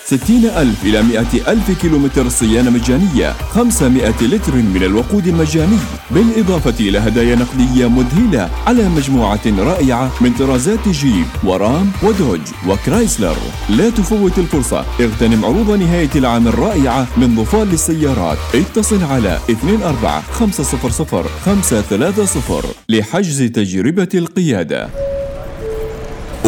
ستين 0.07 0.45
ألف 0.45 0.83
إلى 0.83 1.01
مئة 1.01 1.51
ألف 1.51 1.71
كيلومتر 1.81 2.29
صيانة 2.29 2.69
مجانية 2.69 3.31
خمسمائة 3.31 4.21
لتر 4.21 4.55
من 4.55 4.83
الوقود 4.83 5.27
المجاني. 5.27 5.77
بالإضافة 6.11 6.79
إلى 6.79 6.97
هدايا 6.97 7.35
نقدية 7.35 7.89
مذهلة 7.89 8.49
على 8.67 8.89
مجموعة 8.89 9.41
رائعة 9.59 10.11
من 10.21 10.33
طرازات 10.33 10.89
جيب 10.89 11.25
ورام 11.43 11.91
ودوج 12.03 12.39
وكرايسلر. 12.67 13.37
لا 13.69 13.89
تفوت 13.89 14.37
الفرصة. 14.37 14.85
اغتنم 14.99 15.45
عروض 15.45 15.71
نهاية 15.71 16.09
العام 16.15 16.47
الرائعة 16.47 17.07
من 17.17 17.35
ظفار 17.35 17.63
للسيارات. 17.63 18.37
اتصل 18.55 19.03
على 19.03 19.39
24 19.49 20.21
500 20.31 21.25
530 21.45 22.63
لحجز 22.89 23.43
تجربة 23.43 24.09
القيادة. 24.13 25.04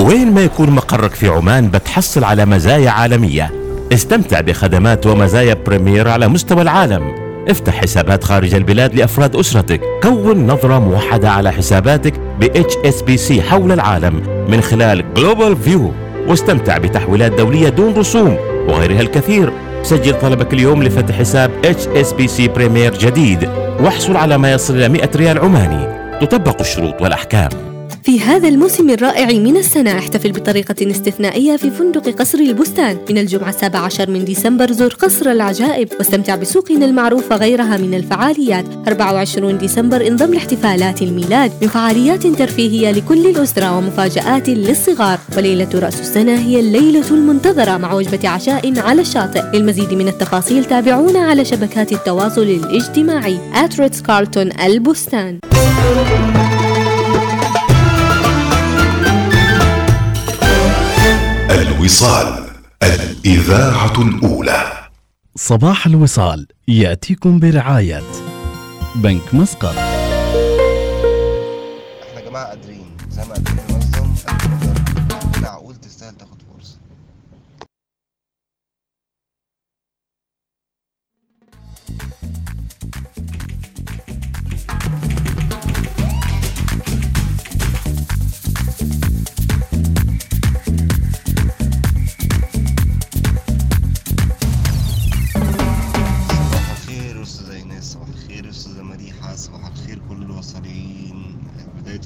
وين 0.07 0.33
ما 0.33 0.41
يكون 0.41 0.69
مقرك 0.69 1.13
في 1.13 1.27
عمان 1.27 1.69
بتحصل 1.69 2.23
على 2.23 2.45
مزايا 2.45 2.89
عالمية. 2.89 3.51
استمتع 3.93 4.41
بخدمات 4.41 5.05
ومزايا 5.05 5.53
Premier 5.53 6.07
على 6.07 6.27
مستوى 6.27 6.61
العالم. 6.61 7.15
افتح 7.49 7.73
حسابات 7.73 8.23
خارج 8.23 8.55
البلاد 8.55 8.95
لأفراد 8.95 9.35
أسرتك. 9.35 9.81
كون 10.03 10.47
نظرة 10.47 10.79
موحدة 10.79 11.29
على 11.29 11.51
حساباتك 11.51 12.13
ب 12.39 12.45
HSBC 12.45 13.39
حول 13.39 13.71
العالم 13.71 14.45
من 14.49 14.61
خلال 14.61 15.05
Global 15.15 15.67
View. 15.67 15.81
واستمتع 16.29 16.77
بتحويلات 16.77 17.31
دولية 17.31 17.69
دون 17.69 17.93
رسوم 17.93 18.37
وغيرها 18.67 19.01
الكثير. 19.01 19.53
سجل 19.83 20.19
طلبك 20.19 20.53
اليوم 20.53 20.83
لفتح 20.83 21.15
حساب 21.15 21.51
HSBC 21.65 22.41
Premier 22.41 22.97
جديد. 22.97 23.49
واحصل 23.79 24.17
على 24.17 24.37
ما 24.37 24.51
يصل 24.51 24.75
إلى 24.75 24.89
100 24.89 25.11
ريال 25.15 25.39
عماني. 25.39 25.97
تطبق 26.21 26.59
الشروط 26.59 27.01
والأحكام. 27.01 27.76
في 28.07 28.19
هذا 28.19 28.47
الموسم 28.47 28.89
الرائع 28.89 29.25
من 29.25 29.57
السنة. 29.57 29.97
احتفل 29.97 30.31
بطريقة 30.31 30.91
استثنائية 30.91 31.57
في 31.57 31.71
فندق 31.71 32.09
قصر 32.09 32.37
البستان. 32.37 32.97
من 33.09 33.17
الجمعة 33.17 33.51
17 33.51 34.09
من 34.09 34.25
ديسمبر 34.25 34.71
زر 34.71 34.93
قصر 34.93 35.31
العجائب. 35.31 35.89
واستمتع 35.99 36.35
بسوقنا 36.35 36.85
المعروف 36.85 37.31
وغيرها 37.31 37.77
من 37.77 37.93
الفعاليات. 37.93 38.65
24 38.87 39.57
ديسمبر 39.57 40.07
انضم 40.07 40.33
لاحتفالات 40.33 41.01
الميلاد 41.01 41.51
من 41.61 41.67
فعاليات 41.67 42.27
ترفيهية 42.27 42.91
لكل 42.91 43.27
الأسرة 43.27 43.77
ومفاجآت 43.77 44.49
للصغار. 44.49 45.19
وليلة 45.37 45.69
رأس 45.75 45.99
السنة 45.99 46.39
هي 46.39 46.59
الليلة 46.59 47.11
المنتظرة 47.11 47.77
مع 47.77 47.93
وجبة 47.93 48.29
عشاء 48.29 48.79
على 48.79 49.01
الشاطئ. 49.01 49.43
للمزيد 49.53 49.93
من 49.93 50.07
التفاصيل 50.07 50.65
تابعونا 50.65 51.19
على 51.19 51.45
شبكات 51.45 51.91
التواصل 51.91 52.41
الاجتماعي. 52.41 53.37
ريتز 53.79 54.01
كارلتون 54.01 54.51
البستان. 54.51 55.39
الوصال 61.87 62.43
الإذاعة 62.83 64.01
الأولى. 64.01 64.71
صباح 65.35 65.85
الوصال 65.85 66.47
يأتيكم 66.67 67.39
برعاية 67.39 68.03
بنك 68.95 69.33
مسقط. 69.33 69.75
إحنا 69.75 69.91
يا 72.15 72.29
جماعة 72.29 72.45
قادرين 72.47 72.97
زي 73.09 73.21
ما 73.21 73.33
قادرين. 73.33 73.56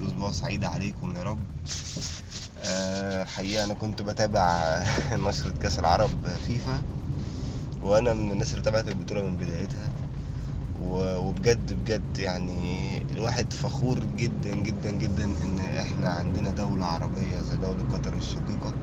بدايه 0.01 0.07
أسبوع 0.07 0.31
سعيده 0.31 0.67
عليكم 0.69 1.15
يا 1.15 1.23
رب. 1.23 1.39
أه 2.65 3.23
حقيقة 3.23 3.63
أنا 3.63 3.73
كنت 3.73 4.01
بتابع 4.01 4.61
نشره 5.27 5.51
كأس 5.61 5.79
العرب 5.79 6.27
فيفا 6.47 6.81
وأنا 7.81 8.13
من 8.13 8.31
الناس 8.31 8.51
اللي 8.51 8.61
تابعت 8.63 8.87
البطولة 8.87 9.21
من 9.21 9.37
بدايتها. 9.37 9.89
وبجد 10.81 11.73
بجد 11.73 12.19
يعني 12.19 12.97
الواحد 13.11 13.53
فخور 13.53 13.99
جدا 13.99 14.55
جدا 14.55 14.91
جدا 14.91 15.23
إن 15.23 15.59
إحنا 15.59 16.09
عندنا 16.09 16.49
دولة 16.49 16.85
عربية 16.85 17.41
زي 17.41 17.57
دولة 17.57 17.83
قطر 17.93 18.13
الشقيقة. 18.13 18.73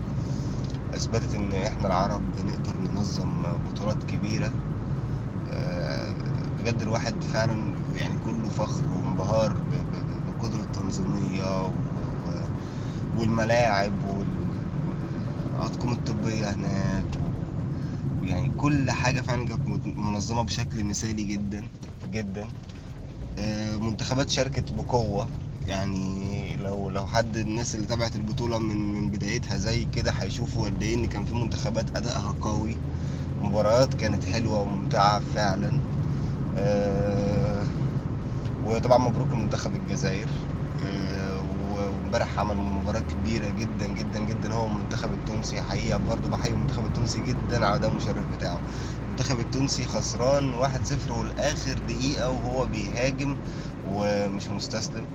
أثبتت 0.95 1.35
إن 1.35 1.53
إحنا 1.53 1.87
العرب 1.87 2.23
بنقدر 2.37 2.77
ننظم 2.93 3.43
بطولات 3.43 4.03
كبيرة. 4.11 4.53
آه، 5.53 6.13
بجد 6.59 6.83
الواحد 6.83 7.15
فعلا 7.33 7.75
يعني 8.01 8.15
كله 8.25 8.49
فخر 8.49 8.83
وانبهار 8.93 9.53
و- 10.97 12.49
والملاعب 13.15 14.03
والأطقم 14.05 15.93
الطبية 15.93 16.53
هناك. 16.55 17.19
يعني 18.23 18.51
كل 18.57 18.91
حاجة 18.91 19.21
فعلا 19.21 19.47
كانت 19.47 19.69
من- 19.69 19.81
منظمة 19.97 20.43
بشكل 20.43 20.85
مثالي 20.85 21.25
جدا 21.25 21.71
جدا. 22.05 22.53
آه، 23.39 23.77
منتخبات 23.79 24.31
شاركت 24.31 24.73
بقوة. 24.73 25.33
يعني 25.63 26.57
لو 26.57 26.91
لو 26.91 27.07
حد 27.07 27.37
الناس 27.37 27.75
اللي 27.75 27.87
تابعت 27.87 28.17
البطولة 28.17 28.59
من 28.59 28.77
من 28.95 29.11
بدايتها 29.11 29.57
زي 29.59 29.87
كده 29.87 30.13
هيشوفوا 30.13 30.67
قد 30.67 30.83
إيه 30.83 30.95
إن 30.95 31.07
كان 31.09 31.25
في 31.25 31.35
منتخبات 31.35 31.97
أدائها 31.97 32.33
قوي. 32.41 32.83
مباريات 33.41 33.95
كانت 33.95 34.25
حلوة 34.25 34.61
وممتعة 34.61 35.21
فعلا. 35.21 35.83
آه، 36.55 37.69
وطبعا 38.63 38.99
مبروك 38.99 39.33
لمنتخب 39.35 39.75
الجزائر. 39.77 40.31
وامبارح 42.09 42.39
عمل 42.39 42.57
مباراة 42.57 43.01
كبيرة 43.01 43.51
جدا 43.51 43.87
جدا 43.87 44.19
جدا. 44.21 44.55
هو 44.55 44.67
المنتخب 44.67 45.13
التونسي 45.13 45.63
حقيقة 45.63 45.99
برضه 45.99 46.29
بحيي 46.29 46.53
المنتخب 46.53 46.87
التونسي 46.87 47.21
جدا 47.21 47.67
على 47.67 47.79
الأداء 47.79 47.89
المشرف 47.89 48.27
بتاعه. 48.27 48.63
المنتخب 49.07 49.41
التونسي 49.41 49.87
خسران 49.87 50.55
1-0 50.55 51.13
ولآخر 51.13 51.79
دقيقة 51.79 52.31
وهو 52.31 52.67
بيهاجم 52.67 53.39
ومش 53.83 54.51
مستسلم. 54.51 55.11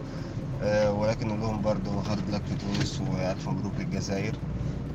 آه، 0.62 0.92
ولكن 0.92 1.28
لهم 1.42 1.62
برضه 1.62 2.02
hard 2.02 2.30
luck 2.30 2.46
في 2.46 2.56
تونس 2.56 3.02
وألف 3.02 3.50
مبروك 3.50 3.80
للجزائر. 3.80 4.42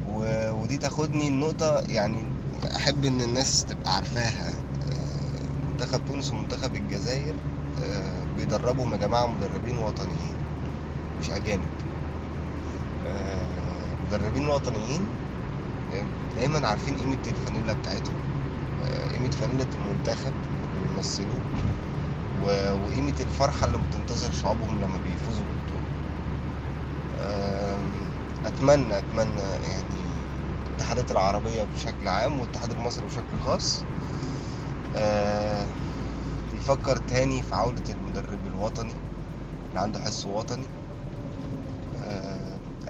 ودي 0.04 0.78
تاخدني 0.78 1.28
النقطة 1.28 1.80
يعني 1.88 2.38
أحب 2.76 3.04
إن 3.04 3.20
الناس 3.20 3.64
تبقى 3.64 3.94
عارفاها. 3.96 4.66
آه، 4.82 5.48
منتخب 5.60 6.04
تونس 6.04 6.32
ومنتخب 6.32 6.74
الجزائر 6.76 7.40
آه، 7.78 8.24
بيدربهم 8.24 8.92
يا 8.92 8.98
جماعة 8.98 9.26
مدربين 9.26 9.78
وطنيين 9.78 10.38
مش 11.18 11.30
أجانب. 11.30 11.70
آه، 13.08 13.94
مدربين 13.96 14.48
وطنيين 14.48 15.08
آه، 15.92 16.06
دايما 16.36 16.68
عارفين 16.68 16.96
قيمة 16.98 17.18
الفانيلا 17.26 17.72
بتاعتهم. 17.72 18.22
آه، 18.80 19.12
قيمة 19.12 19.30
فانيلة 19.30 19.66
المنتخب 19.76 20.34
اللي 20.76 20.88
وقيمة 22.74 23.14
الفرحة 23.20 23.66
اللي 23.66 23.78
بتنتظر 23.78 24.30
شعوبهم 24.30 24.80
لما 24.80 24.98
بيفوزوا 24.98 25.44
بالبطولة. 25.44 25.88
أتمنى 28.44 28.98
أتمنى 28.98 29.40
يعني 29.42 30.04
الاتحادات 30.66 31.10
العربية 31.10 31.64
بشكل 31.64 32.08
عام 32.08 32.40
والاتحاد 32.40 32.72
المصري 32.72 33.06
بشكل 33.06 33.38
خاص. 33.38 33.84
آه، 34.94 35.66
يفكر 36.52 36.96
تاني 36.96 37.42
في 37.42 37.54
عودة 37.54 37.82
المدرب 37.94 38.46
الوطني 38.46 38.94
اللي 39.70 39.80
عنده 39.80 40.00
حس 40.00 40.26
وطني 40.26 40.66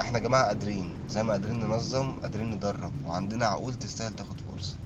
إحنا 0.01 0.19
يا 0.19 0.23
جماعة 0.25 0.47
قادرين 0.47 0.95
زي 1.09 1.23
ما 1.23 1.33
قادرين 1.33 1.61
ننظم 1.61 2.13
قادرين 2.23 2.51
ندرب 2.51 2.93
وعندنا 3.07 3.47
عقول 3.47 3.75
تستاهل 3.75 4.13
تاخد 4.17 4.37
فرصة. 4.41 4.77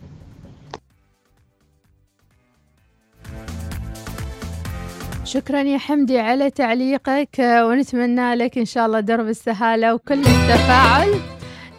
شكرا 5.24 5.62
يا 5.62 5.78
حمدي 5.78 6.18
على 6.18 6.50
تعليقك 6.50 7.38
ونتمنى 7.38 8.34
لك 8.34 8.58
إن 8.58 8.64
شاء 8.64 8.86
الله 8.86 9.00
درب 9.00 9.28
السهالة 9.28 9.94
وكل 9.94 10.18
التفاعل. 10.18 11.20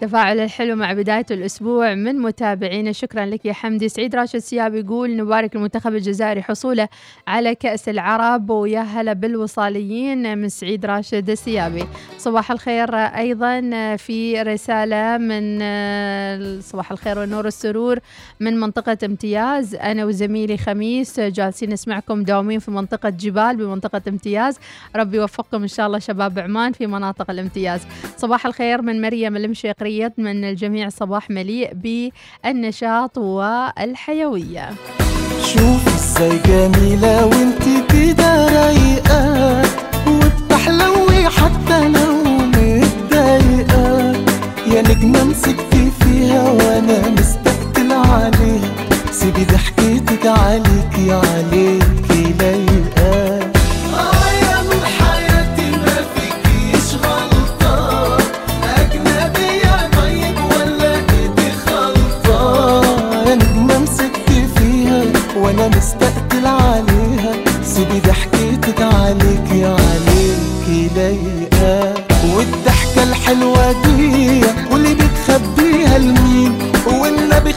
التفاعل 0.03 0.39
الحلو 0.39 0.75
مع 0.75 0.93
بداية 0.93 1.25
الأسبوع 1.31 1.95
من 1.95 2.19
متابعينا. 2.19 2.91
شكرا 2.91 3.25
لك 3.25 3.45
يا 3.45 3.53
حمدي. 3.53 3.89
سعيد 3.89 4.15
راشد 4.15 4.39
سياب 4.39 4.75
يقول 4.75 5.17
نبارك 5.17 5.55
المنتخب 5.55 5.95
الجزائري 5.95 6.43
حصوله 6.43 6.87
على 7.27 7.55
كأس 7.55 7.89
العرب. 7.89 8.49
ويا 8.49 8.79
هلا 8.79 9.13
بالوصاليين 9.13 10.37
من 10.37 10.49
سعيد 10.49 10.85
راشد 10.85 11.29
السيابي. 11.29 11.85
صباح 12.17 12.51
الخير 12.51 12.95
أيضا 12.95 13.61
في 13.95 14.41
رسالة 14.41 15.17
من 15.17 15.59
صباح 16.61 16.91
الخير 16.91 17.19
والنور 17.19 17.45
والسرور 17.45 17.99
من 18.39 18.59
منطقة 18.59 18.97
امتياز. 19.03 19.75
أنا 19.75 20.05
وزميلي 20.05 20.57
خميس 20.57 21.19
جالسين 21.19 21.69
نسمعكم 21.69 22.23
داومين 22.23 22.59
في 22.59 22.71
منطقة 22.71 23.09
جبال 23.09 23.55
بمنطقة 23.57 24.01
امتياز. 24.07 24.59
ربي 24.95 25.17
يوفقكم 25.17 25.61
إن 25.61 25.67
شاء 25.67 25.87
الله 25.87 25.99
شباب 25.99 26.39
عمان 26.39 26.71
في 26.71 26.87
مناطق 26.87 27.31
الامتياز. 27.31 27.81
صباح 28.17 28.45
الخير 28.45 28.81
من 28.81 29.01
مريم 29.01 29.35
من 30.17 30.43
الجميع 30.43 30.89
صباح 30.89 31.29
مليء 31.29 31.73
بالنشاط 31.73 33.17
والحيوية. 33.17 34.69
شوف 35.43 35.87
إزاي 35.95 36.39
جميلة 36.45 37.25
وانت 37.25 37.63
كده 37.91 38.47
رايقة 38.47 39.61
وبتحلوي 40.07 41.29
حتى 41.29 41.87
لو 41.87 42.23
متضايقة. 42.53 44.13
يا 44.73 44.81
نجمة 44.81 45.23
مسكتي 45.23 45.91
فيها 45.99 46.51
وأنا 46.51 47.09
مستقتل 47.09 47.91
عليها. 47.91 48.71
سيبي 49.11 49.43
ضحكتك 49.43 50.25
عليكي 50.25 51.11
عليكي 51.11 51.82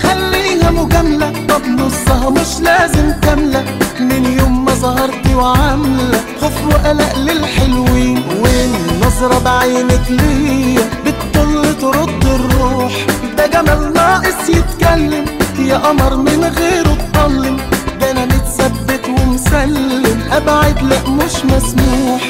خليها 0.03 0.70
مجاملة 0.70 1.32
طب 1.49 1.62
نصها 1.66 2.30
مش 2.30 2.61
لازم 2.61 3.12
كاملة. 3.22 3.64
من 4.01 4.36
يوم 4.38 4.64
ما 4.64 4.72
ظهرتي 4.74 5.34
وعاملة 5.34 6.20
خوف 6.40 6.66
وقلق 6.66 7.18
للحلوين. 7.18 8.22
والنظرة 8.42 9.38
بعينك 9.38 10.03
ليا؟ 10.11 10.82
بتطل 11.07 11.78
ترد 11.80 12.24
الروح. 12.26 12.92
ده 13.38 13.47
جمال 13.47 13.92
ناقص 13.92 14.49
يتكلم 14.49 15.24
يا 15.59 15.76
قمر 15.76 16.16
من 16.16 16.44
غيره 16.59 16.92
اتظلم 16.92 17.57
ده 18.01 18.11
أنا 18.11 18.24
متثبت 18.24 19.01
ومسلم. 19.09 20.20
أبعد 20.32 20.82
لا 20.82 21.09
مش 21.11 21.44
مسموح. 21.44 22.20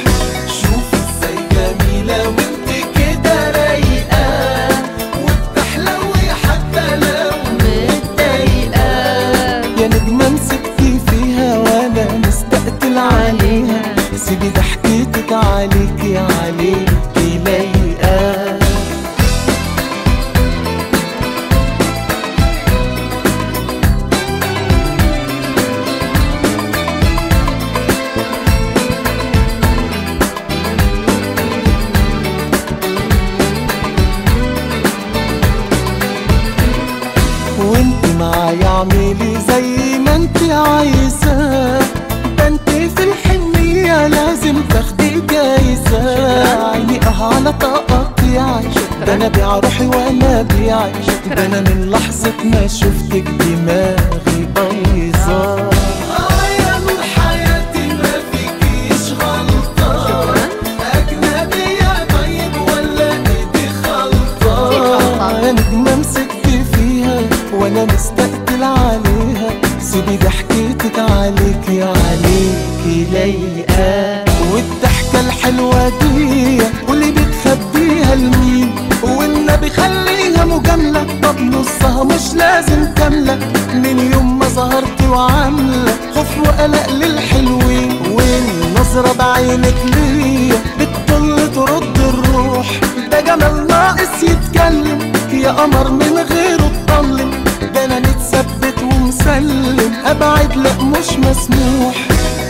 يا 95.47 95.53
قمر 95.53 95.90
من 95.90 96.18
غيره 96.30 96.72
تضلم 96.86 97.30
ده 97.74 97.84
أنا 97.84 97.99
متثبت 97.99 98.82
ومسلم. 98.82 99.92
أبعد 100.07 100.57
لا 100.57 100.72
مش 100.82 101.09
مسموح. 101.18 101.94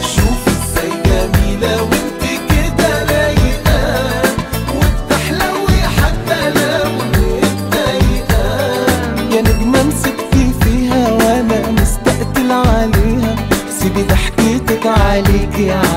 شوف 0.00 0.40
إزاي 0.48 0.90
جميلة 1.04 1.82
وأنت 1.82 2.22
كده 2.50 3.04
رايقة. 3.10 4.22
وبتحلوي 4.76 5.80
حتى 5.98 6.50
لو 6.50 6.90
متضايقة 7.12 8.44
يا 9.34 9.40
نجمة 9.42 9.82
مسكتي 9.82 10.52
فيها 10.62 11.08
وأنا 11.12 11.70
مستقتل 11.70 12.52
عليها. 12.52 13.36
سيبي 13.80 14.02
ضحكتك 14.02 14.86
عليكي 14.86 15.72
عليكي 15.72 15.95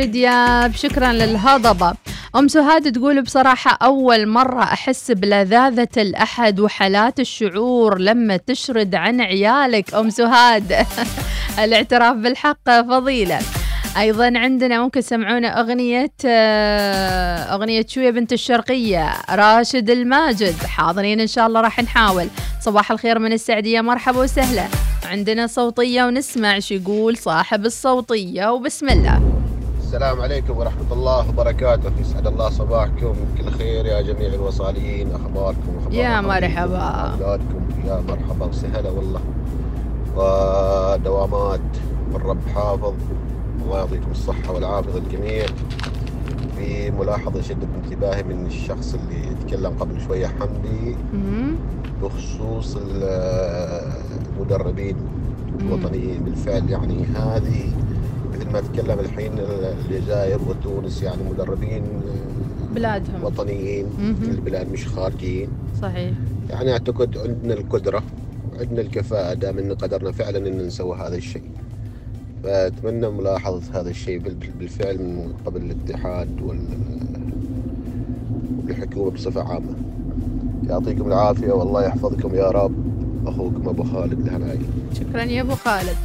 عمرو 0.00 0.12
دياب 0.12 0.74
شكرا 0.74 1.12
للهضبة. 1.12 1.94
أم 2.36 2.48
سهاد 2.48 2.92
تقول 2.92 3.22
بصراحة 3.22 3.78
أول 3.82 4.28
مرة 4.28 4.62
أحس 4.62 5.10
بلذاذة 5.10 5.88
الأحد 5.96 6.60
وحالات 6.60 7.20
الشعور 7.20 7.98
لما 7.98 8.36
تشرد 8.36 8.94
عن 8.94 9.20
عيالك 9.20 9.94
أم 9.94 10.10
سهاد. 10.10 10.86
الاعتراف 11.64 12.16
بالحق 12.16 12.70
فضيلة. 12.88 13.38
أيضا 13.98 14.32
عندنا 14.36 14.82
ممكن 14.82 15.00
سمعونا 15.00 15.60
أغنية 15.60 16.12
آه، 16.26 17.54
أغنية 17.54 17.86
شوية 17.88 18.10
بنت 18.10 18.32
الشرقية 18.32 19.12
راشد 19.30 19.90
الماجد. 19.90 20.56
حاضرين 20.56 21.20
إن 21.20 21.26
شاء 21.26 21.46
الله 21.46 21.60
راح 21.60 21.82
نحاول. 21.82 22.28
صباح 22.60 22.90
الخير 22.90 23.18
من 23.18 23.32
السعدية 23.32 23.80
مرحبا 23.80 24.20
وسهلا. 24.20 24.64
عندنا 25.04 25.46
صوتية 25.46 26.04
ونسمع 26.04 26.58
شو 26.58 26.74
يقول 26.74 27.16
صاحب 27.16 27.66
الصوتية 27.66 28.52
وبسم 28.52 28.88
الله. 28.88 29.49
السلام 29.90 30.20
عليكم 30.20 30.56
ورحمة 30.58 30.92
الله 30.92 31.28
وبركاته. 31.28 31.90
يسعد 32.00 32.26
الله 32.26 32.50
صباحكم. 32.50 33.14
كل 33.38 33.50
خير 33.50 33.86
يا 33.86 34.00
جميع 34.00 34.34
الوصالين. 34.34 35.12
أخباركم 35.12 35.78
أخبار 35.78 35.92
يا 35.94 36.20
مرحبا. 36.20 36.78
أولادكم. 36.78 37.62
يا 37.86 38.02
مرحبا. 38.08 38.46
وسهلا 38.46 38.90
والله. 38.90 39.20
ودوامات. 40.16 41.60
والرب 42.12 42.38
حافظ. 42.54 42.94
الله 43.64 43.78
يعطيكم 43.78 44.10
الصحة 44.10 44.52
والعافية 44.52 44.98
الجميع 44.98 45.46
في 46.56 46.90
ملاحظة 46.90 47.40
شدت 47.42 47.68
انتباهي 47.84 48.22
من 48.22 48.46
الشخص 48.46 48.94
اللي 48.94 49.34
تكلم 49.46 49.72
قبل 49.80 50.00
شوية 50.00 50.26
حمدي. 50.26 50.96
بخصوص 52.02 52.76
ال- 52.76 53.92
المدربين 54.36 54.96
الوطنيين. 55.60 56.24
بالفعل 56.24 56.70
يعني 56.70 57.04
هذه 57.04 57.72
مثل 58.40 58.50
ما 58.52 58.60
تكلم 58.60 58.98
الحين 59.00 59.32
الجزائر 59.38 60.38
وتونس 60.48 61.02
يعني 61.02 61.22
مدربين 61.30 61.82
بلادهم. 62.74 63.24
وطنيين. 63.24 63.86
في 64.22 64.30
البلاد 64.30 64.72
مش 64.72 64.86
خارجيين 64.86 65.48
صحيح. 65.82 66.12
يعني 66.50 66.72
أعتقد 66.72 67.18
عندنا 67.18 67.54
القدرة 67.54 68.02
وعندنا 68.56 68.80
الكفاءة 68.80 69.34
دام 69.34 69.58
إن 69.58 69.72
قدرنا 69.74 70.12
فعلا 70.12 70.38
إن 70.48 70.58
نسوي 70.66 70.96
هذا 70.96 71.16
الشيء. 71.16 71.42
فأتمنى 72.44 73.08
ملاحظة 73.10 73.80
هذا 73.80 73.90
الشيء 73.90 74.18
بال- 74.18 74.50
بالفعل 74.58 74.98
من 74.98 75.32
قبل 75.46 75.62
الاتحاد 75.62 76.40
وال- 76.42 76.58
والحكومة 78.66 79.10
بصفة 79.10 79.42
عامة. 79.52 79.74
يعطيكم 80.68 81.06
العافية 81.08 81.52
والله 81.52 81.84
يحفظكم 81.86 82.34
يا 82.34 82.50
رب. 82.50 82.74
أخوكم 83.26 83.68
أبو 83.68 83.82
خالد 83.82 84.26
الهنائي 84.26 84.58
شكرا 84.94 85.22
يا 85.22 85.40
أبو 85.42 85.54
خالد. 85.54 85.96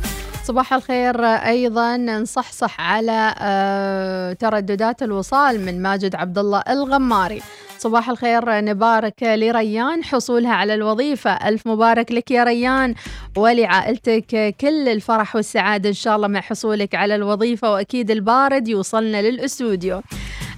صباح 0.46 0.74
الخير 0.74 1.26
أيضا. 1.26 1.98
نصحصح 1.98 2.82
على 2.82 3.36
آه، 3.39 4.34
ترددات 4.34 5.04
الوصال 5.04 5.66
من 5.66 5.82
ماجد 5.82 6.16
عبد 6.16 6.38
الله 6.38 6.64
الغماري. 6.70 7.41
صباح 7.78 8.10
الخير 8.10 8.62
نبارك 8.62 9.24
لريان 9.24 10.04
حصولها 10.04 10.54
على 10.54 10.74
الوظيفة. 10.74 11.32
ألف 11.32 11.68
مبارك 11.68 12.12
لك 12.12 12.32
يا 12.32 12.43
ريان. 12.43 12.96
ولعائلتك 13.38 14.56
كل 14.62 14.89
الفرح 14.89 15.36
والسعادة 15.36 15.89
إن 15.89 15.93
شاء 15.93 16.16
الله 16.16 16.28
مع 16.28 16.41
حصولك 16.41 16.96
على 16.96 17.16
الوظيفة 17.16 17.72
وأكيد 17.72 18.12
البارد 18.12 18.68
يوصلنا 18.68 19.22
للأستوديو. 19.22 20.02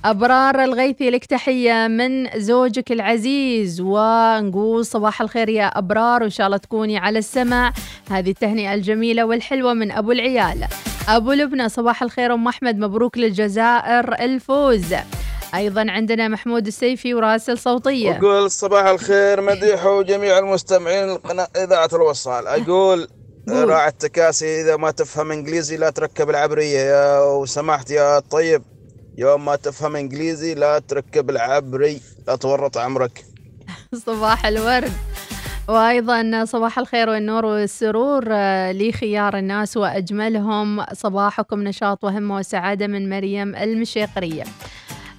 أبرار 0.06 0.64
الغيثي 0.64 1.10
لك 1.10 1.26
تحية 1.26 1.88
من 1.88 2.39
زوجك 2.39 2.91
العزيز 2.91 3.82
ونقول 3.82 4.86
صباح 4.86 5.22
الخير 5.22 5.50
يا 5.50 5.66
أبرار 5.66 6.22
وإن 6.24 6.30
شاء 6.30 6.45
الله 6.48 6.58
تكوني 6.58 6.98
على 6.98 7.20
السمع 7.20 7.74
هذه 8.12 8.30
التهنئة 8.30 8.74
الجميلة 8.74 9.24
والحلوة 9.26 9.74
من 9.74 9.91
أبو 9.91 10.12
العيال. 10.12 10.68
أبو 11.10 11.32
لبنى 11.32 11.70
صباح 11.70 12.04
الخير 12.04 12.34
أم 12.34 12.48
أحمد 12.48 12.78
مبروك 12.78 13.18
للجزائر 13.18 14.14
الفوز. 14.14 14.86
أيضا 15.56 15.86
عندنا 15.89 16.28
محمود 16.28 16.68
السيفي 16.68 17.14
وراسل 17.14 17.58
صوتية. 17.58 18.18
أقول 18.18 18.52
صباح 18.52 18.86
الخير 18.86 19.41
مديح 19.41 19.86
وجميع 19.86 20.39
المستمعين 20.39 21.08
لقناة 21.14 21.48
إذاعة 21.64 21.89
الوصال. 21.93 22.48
أقول 22.48 23.08
قول. 23.50 23.70
راعي 23.70 23.88
التكاسي 23.89 24.62
إذا 24.62 24.76
ما 24.76 24.91
تفهم 24.91 25.32
إنجليزي 25.32 25.78
لا 25.78 25.89
تركب 25.89 26.30
العبرية. 26.30 26.80
يا 26.80 27.20
وسمحت 27.20 27.91
يا 27.91 28.20
طيب. 28.20 28.64
يوم 29.18 29.45
ما 29.45 29.55
تفهم 29.55 29.95
إنجليزي 29.95 30.53
لا 30.53 30.80
تركب 30.80 31.30
العبري 31.30 32.01
لا 32.28 32.36
تورط 32.36 32.78
عمرك. 32.78 33.26
صباح 34.05 34.45
الورد. 34.45 34.91
وأيضا 35.70 36.45
صباح 36.45 36.80
الخير 36.80 37.09
والنور 37.09 37.45
والسرور 37.45 38.24
آه، 38.32 38.72
لخيار 38.72 39.38
الناس 39.38 39.78
وأجملهم. 39.78 40.86
صباحكم 40.93 41.63
نشاط 41.63 42.03
وهمه 42.03 42.36
وسعادة 42.36 42.88
من 42.88 43.09
مريم 43.09 43.55
المشيقرية. 43.55 44.43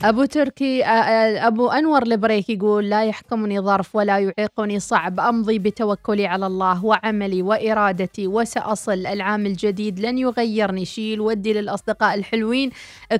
أبو 0.05 0.24
تركي 0.24 0.84
آه، 0.84 0.88
آه، 0.88 1.46
أبو 1.46 1.68
أنور 1.68 2.03
البريك 2.03 2.51
يقول 2.51 2.90
لا 2.90 3.05
يحكمني 3.05 3.61
ظرف 3.61 3.96
ولا 3.96 4.18
يعيقني 4.18 4.80
صعب. 4.80 5.20
أمضي 5.20 5.59
بتوكلي 5.59 6.26
على 6.26 6.46
الله 6.46 6.84
وعملي 6.84 7.42
وإرادتي 7.42 8.26
وسأصل. 8.26 9.07
العام 9.07 9.46
الجديد 9.46 10.01
لن 10.01 10.18
يغيرني. 10.18 10.84
شيل 10.84 11.20
ودي 11.20 11.53
للأصدقاء 11.53 12.14
الحلوين. 12.14 12.70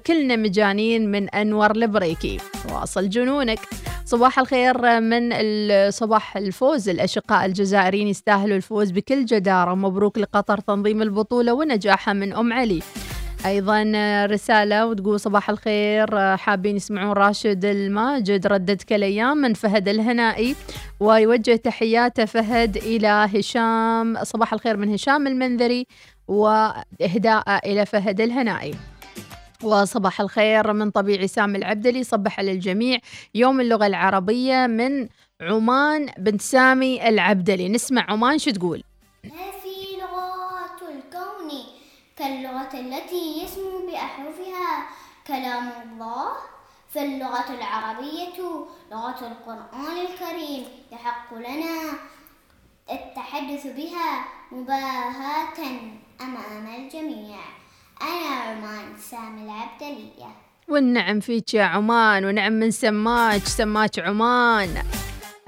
كلنا 0.07 0.37
مجانين 0.37 1.11
من 1.11 1.29
أنور 1.29 1.71
البريكي 1.71 2.39
واصل 2.73 3.09
جنونك. 3.09 3.59
صباح 4.05 4.39
الخير 4.39 5.01
من 5.01 5.33
صباح 5.91 6.37
الفوز. 6.37 6.89
الأشقاء 6.89 7.47
الجزائريين 7.47 8.09
يستاهلوا 8.09 8.57
الفوز 8.57 8.91
بكل 8.91 9.25
جدارة. 9.25 9.75
مبروك 9.75 10.19
لقطر 10.19 10.59
تنظيم 10.59 11.03
البطولة 11.03 11.53
ونجاحها 11.53 12.15
من 12.15 12.33
أم 12.33 12.53
علي. 12.53 12.83
أيضا 13.47 13.93
رسالة 14.27 14.87
وتقول 14.87 15.21
صباح 15.21 15.51
الخير 15.51 16.37
حابين 16.37 16.77
يسمعون 16.77 17.13
راشد 17.13 17.65
الماجد 17.65 18.47
رددك 18.47 18.93
الأيام 18.93 19.37
من 19.37 19.55
فهد 19.55 19.89
الهنائي. 19.89 20.55
ويوجه 21.01 21.57
تحياته 21.57 22.25
فهد 22.25 22.77
إلى 22.77 23.09
هشام. 23.09 24.25
صباح 24.25 24.53
الخير 24.53 24.77
من 24.77 24.93
هشام 24.93 25.27
المنذري 25.27 25.87
وإهداء 26.29 27.71
إلى 27.73 27.87
فهد 27.87 28.21
الهنائي. 28.21 28.75
وصباح 29.63 30.21
الخير 30.21 30.73
من 30.73 30.91
طبيعي 30.91 31.27
سامي 31.27 31.59
العبدلي 31.59 32.05
صبح 32.05 32.39
على 32.39 32.53
الجميع 32.53 32.99
يوم 33.35 33.61
اللغة 33.61 33.87
العربية 33.87 34.67
من 34.67 35.09
عمان 35.41 36.09
بنت 36.19 36.43
سامي 36.43 37.09
العبدلي. 37.09 37.69
نسمع 37.69 38.07
عمان 38.09 38.39
شو 38.39 38.51
تقول. 38.51 38.83
كاللغة 42.19 42.75
التي 42.75 43.43
يسمو 43.43 43.87
بأحرفها 43.87 44.87
كلام 45.27 45.73
الله 45.83 46.33
فاللغة 46.95 47.55
العربية 47.55 48.39
لغة 48.93 49.21
القرآن 49.27 49.97
الكريم. 50.07 50.65
يحق 50.93 51.35
لنا 51.35 51.99
التحدث 52.91 53.67
بها 53.67 54.25
مباهاة 54.53 55.59
أمام 56.21 56.67
الجميع. 56.77 57.39
أنا 58.03 58.35
عمان 58.37 58.99
سامي 58.99 59.43
العبدلية. 59.43 60.31
والنعم 60.69 61.21
فيك 61.21 61.55
يا 61.55 61.65
عمان 61.65 62.25
ونعم 62.25 62.53
من 62.53 62.71
سماك 62.71 63.45
سماك 63.45 63.99
عمان. 63.99 64.83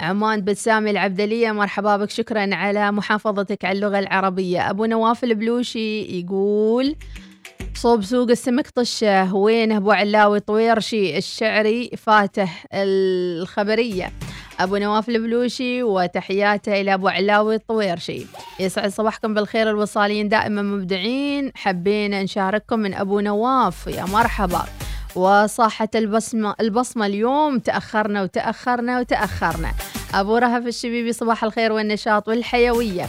عمان 0.00 0.40
بن 0.40 0.54
سامي 0.54 0.90
العبدلية 0.90 1.52
مرحبا 1.52 1.96
بك 1.96 2.10
شكرا 2.10 2.54
على 2.54 2.92
محافظتك 2.92 3.64
على 3.64 3.76
اللغة 3.76 3.98
العربية. 3.98 4.70
أبو 4.70 4.84
نواف 4.84 5.24
البلوشي 5.24 6.20
يقول 6.20 6.96
صوب 7.74 8.02
سوق 8.02 8.30
السمك 8.30 8.70
طشة 8.70 9.34
وينه 9.34 9.76
أبو 9.76 9.90
علاوي 9.90 10.40
طويرشي 10.40 11.18
الشعري 11.18 11.90
فاته 11.96 12.48
الخبرية؟ 12.74 14.12
أبو 14.60 14.76
نواف 14.76 15.08
البلوشي 15.08 15.82
وتحياته 15.82 16.80
إلى 16.80 16.94
أبو 16.94 17.08
علاوي 17.08 17.54
الطويرشي 17.54 18.26
يسعد 18.60 18.90
صباحكم 18.90 19.34
بالخير 19.34 19.70
الوصاليين 19.70 20.28
دائما 20.28 20.62
مبدعين. 20.62 21.52
حبينا 21.54 22.22
نشارككم 22.22 22.78
من 22.78 22.94
أبو 22.94 23.20
نواف. 23.20 23.86
يا 23.86 24.04
مرحبا. 24.04 24.62
وصاحت 25.16 25.96
البصمة 25.96 26.54
البصمة 26.60 27.06
اليوم 27.06 27.58
تأخرنا 27.58 28.22
وتأخرنا 28.22 28.98
وتأخرنا. 28.98 29.72
أبو 30.14 30.36
رهف 30.36 30.66
الشبيبي 30.66 31.12
صباح 31.12 31.44
الخير 31.44 31.72
والنشاط 31.72 32.28
والحيوية. 32.28 33.06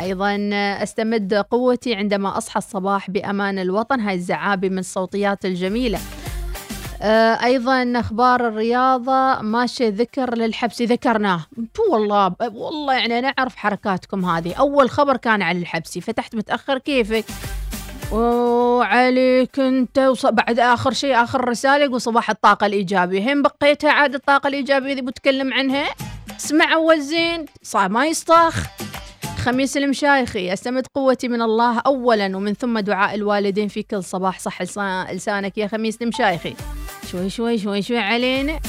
أيضا 0.00 0.50
أستمد 0.82 1.34
قوتي 1.34 1.94
عندما 1.94 2.38
أصحى 2.38 2.58
الصباح 2.58 3.10
بأمان 3.10 3.58
الوطن. 3.58 4.00
هاي 4.00 4.14
الزعابي 4.14 4.68
من 4.68 4.78
الصوتيات 4.78 5.44
الجميلة. 5.44 5.98
آه، 7.02 7.44
أيضا 7.44 7.92
أخبار 7.96 8.48
الرياضة. 8.48 9.40
ماشي 9.40 9.88
ذكر 9.88 10.34
للحبسي 10.34 10.84
ذكرناه. 10.84 11.40
والله 11.90 12.34
والله 12.40 12.94
يعني 12.94 13.18
أنا 13.18 13.28
أعرف 13.28 13.56
حركاتكم 13.56 14.24
هذه. 14.24 14.54
أول 14.54 14.90
خبر 14.90 15.16
كان 15.16 15.42
على 15.42 15.58
الحبسي 15.58 16.00
فتحت 16.00 16.34
متأخر 16.34 16.78
كيفك؟ 16.78 17.24
وعليك 18.12 19.60
أنت. 19.60 19.98
وص... 19.98 20.26
بعد 20.26 20.58
آخر 20.58 20.92
شيء 20.92 21.22
آخر 21.22 21.48
رسالة 21.48 21.84
يقول 21.84 22.00
صباح 22.00 22.30
الطاقة 22.30 22.66
الايجابيه 22.66 23.32
هم 23.32 23.42
بقيتها 23.42 23.90
عاد 23.92 24.14
الطاقة 24.14 24.48
الإيجابية 24.48 24.90
اللي 24.90 25.02
بتكلم 25.02 25.52
عنها؟ 25.54 25.84
اسمع 26.40 26.74
أول 26.74 27.00
زين 27.00 27.46
صار 27.62 27.88
ما 27.88 28.06
يصطخ 28.06 28.54
خميس 29.38 29.76
المشايخي 29.76 30.52
استمد 30.52 30.86
قوتي 30.94 31.28
من 31.28 31.42
الله 31.42 31.78
اولا 31.78 32.36
ومن 32.36 32.54
ثم 32.54 32.78
دعاء 32.78 33.14
الوالدين 33.14 33.68
في 33.68 33.82
كل 33.82 34.04
صباح. 34.04 34.38
صح 34.40 34.62
لسا- 34.62 35.12
لسانك 35.12 35.58
يا 35.58 35.66
خميس 35.66 36.02
المشايخي. 36.02 36.54
شوي 37.10 37.30
شوي 37.30 37.58
شوي 37.58 37.82
شوي 37.82 37.98
علينا. 37.98 38.60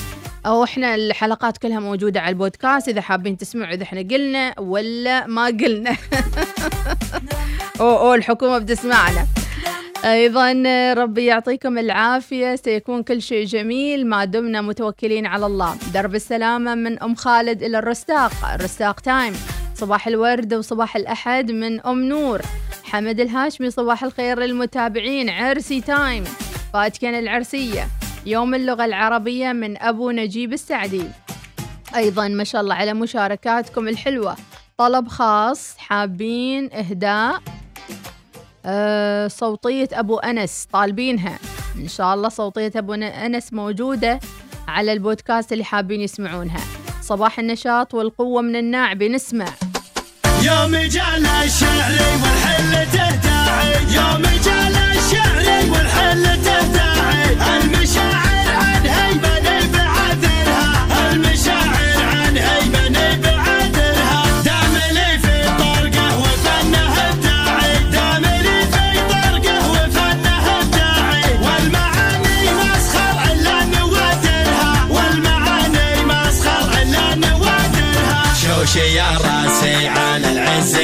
أو 0.46 0.64
إحنا 0.64 0.96
الحلقات 0.96 1.58
كلها 1.58 1.80
موجودة 1.80 2.22
على 2.22 2.30
البودكاست 2.30 2.88
إذا 2.88 3.02
حابين 3.02 3.38
تسمعوا 3.38 3.74
إذا 3.74 3.84
إحنا 3.84 4.02
قلنا 4.02 4.54
ولا 4.60 5.28
ما 5.28 5.46
قلنا. 5.46 5.96
أو 7.80 7.98
أو 7.98 8.14
الحكومة 8.14 8.58
بتسمعنا. 8.58 9.28
أيضا 10.06 10.54
ربي 10.94 11.26
يعطيكم 11.26 11.78
العافية 11.78 12.56
سيكون 12.56 13.04
كل 13.04 13.22
شيء 13.22 13.46
جميل. 13.46 14.08
ما 14.08 14.26
دمنا 14.26 14.62
متوكلين 14.62 15.26
على 15.26 15.46
الله. 15.46 15.76
درب 15.94 16.16
السلامة 16.16 16.76
من 16.76 17.04
أم 17.04 17.16
خالد 17.16 17.64
إلى 17.64 17.80
الرستاق. 17.80 18.32
الرستاق 18.54 19.00
time. 19.00 19.34
صباح 19.76 20.08
الورد 20.08 20.54
وصباح 20.54 20.96
الأحد 20.96 21.52
من 21.52 21.82
أم 21.82 22.04
نور. 22.04 22.42
حمد 22.84 23.20
الهاشمي 23.20 23.72
صباح 23.72 24.04
الخير 24.04 24.40
للمتابعين. 24.40 25.30
عرسي 25.30 25.82
time. 25.82 26.24
فاتكن 26.74 27.14
العرسية. 27.14 27.88
يوم 28.26 28.56
اللغة 28.56 28.86
العربية 28.86 29.52
من 29.52 29.82
أبو 29.82 30.12
نجيب 30.12 30.54
السعدي. 30.54 31.04
أيضا 31.96 32.28
ما 32.28 32.44
شاء 32.44 32.62
الله 32.62 32.76
على 32.76 32.94
مشاركاتكم 32.94 33.88
الحلوة. 33.88 34.36
طلب 34.78 35.08
خاص 35.08 35.78
حابين 35.78 36.74
إهداء. 36.74 37.42
آه، 38.66 39.28
صوتية 39.28 39.90
أبو 39.94 40.18
أنس 40.18 40.68
طالبينها. 40.74 41.40
إن 41.76 41.88
شاء 41.88 42.14
الله 42.14 42.30
صوتية 42.30 42.72
أبو 42.76 42.94
أنس 42.94 43.54
موجودة 43.54 44.20
على 44.68 44.94
البودكاست 44.94 45.54
اللي 45.54 45.64
حابين 45.64 46.02
يسمعونها. 46.02 46.60
صباح 47.02 47.40
النشاط 47.40 47.94
والقوة 47.94 48.42
من 48.42 48.56
الناعبي 48.56 49.10
نسمع. 49.10 49.46
يوم 50.44 50.76
جال 50.76 51.26
الشعري 51.26 52.14
والحل 52.24 52.92
تهتاعي 52.92 53.74
يوم 53.96 54.22
جال 54.22 54.76
الشعري 54.76 55.70
والحل 55.70 56.24
تهتاعي 56.44 57.36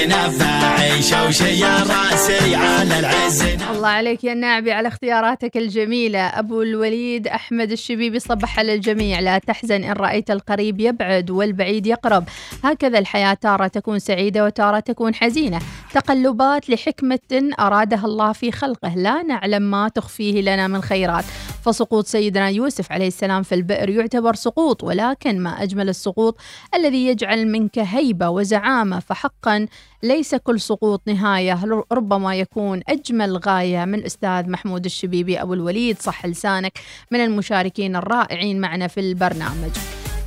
العز 0.10 0.36
نفاعي 0.36 1.02
شوشي 1.02 1.60
يا 1.60 1.84
رأسي 1.84 2.56
على 2.56 3.00
العز 3.00 3.42
الله 3.42 3.88
عليك 3.88 4.24
يا 4.24 4.34
الناعبي 4.34 4.72
على 4.72 4.88
اختياراتك 4.88 5.58
الجميلة. 5.58 6.20
أبو 6.20 6.62
الوليد 6.62 7.28
أحمد 7.28 7.72
الشبيبي 7.72 8.20
صبح 8.20 8.60
على 8.60 8.74
الجميع. 8.74 9.20
لا 9.20 9.38
تحزن 9.38 9.84
إن 9.84 9.92
رأيت 9.92 10.32
القريب 10.32 10.80
يبعد 10.80 11.30
والبعيد 11.30 11.88
يقرب. 11.88 12.24
هكذا 12.64 13.00
الحياة 13.00 13.34
تارة 13.34 13.68
تكون 13.68 14.00
سعيدة 14.00 14.46
وتارة 14.46 14.80
تكون 14.80 15.16
حزينة. 15.16 15.60
تقلبات 15.94 16.70
لحكمة 16.70 17.50
أرادها 17.60 18.06
الله 18.06 18.32
في 18.32 18.52
خلقه. 18.52 18.96
لا 18.96 19.24
نعلم 19.24 19.62
ما 19.62 19.90
تخفيه 19.90 20.42
لنا 20.42 20.68
من 20.68 20.82
خيرات. 20.82 21.26
فسقوط 21.64 22.08
سيدنا 22.08 22.50
يوسف 22.50 22.92
عليه 22.92 23.08
السلام 23.08 23.44
في 23.44 23.56
البئر. 23.56 23.90
يعتبر 23.90 24.36
سقوط 24.36 24.84
ولكن 24.84 25.40
ما 25.40 25.64
أجمل 25.64 25.90
السقوط 25.90 26.38
الذي 26.76 27.08
يجعل 27.08 27.48
منك 27.48 27.80
هيبة 27.80 28.30
وزعامة. 28.30 29.00
فحقا 29.00 29.68
ليس 30.04 30.36
كل 30.36 30.60
سقوط 30.60 31.02
نهاية 31.08 31.60
ربما 31.92 32.36
يكون 32.36 32.82
أجمل 32.90 33.38
غاية 33.38 33.86
من 33.86 34.06
أستاذ 34.06 34.50
محمود 34.50 34.86
الشبيبي 34.86 35.42
أبو 35.42 35.54
الوليد. 35.54 36.00
صح 36.00 36.26
لسانك 36.26 36.80
من 37.12 37.24
المشاركين 37.24 37.96
الرائعين 37.96 38.62
معنا 38.62 38.88
في 38.88 39.00
البرنامج. 39.00 39.72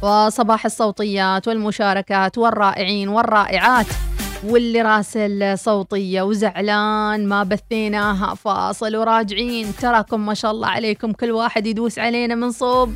وصباح 0.02 0.64
الصوتيات 0.64 1.48
والمشاركات 1.48 2.38
والرائعين 2.38 3.08
والرائعات. 3.08 3.86
واللي 4.44 4.82
راسل 4.82 5.58
صوتية 5.58 6.22
وزعلان 6.22 7.28
ما 7.28 7.42
بثيناها 7.42 8.34
فاصل 8.34 8.96
وراجعين. 8.96 9.76
تراكم 9.80 10.26
ما 10.26 10.34
شاء 10.34 10.50
الله 10.50 10.68
عليكم. 10.68 11.12
كل 11.12 11.30
واحد 11.30 11.66
يدوس 11.66 11.98
علينا 11.98 12.34
من 12.34 12.50
صوب 12.50 12.94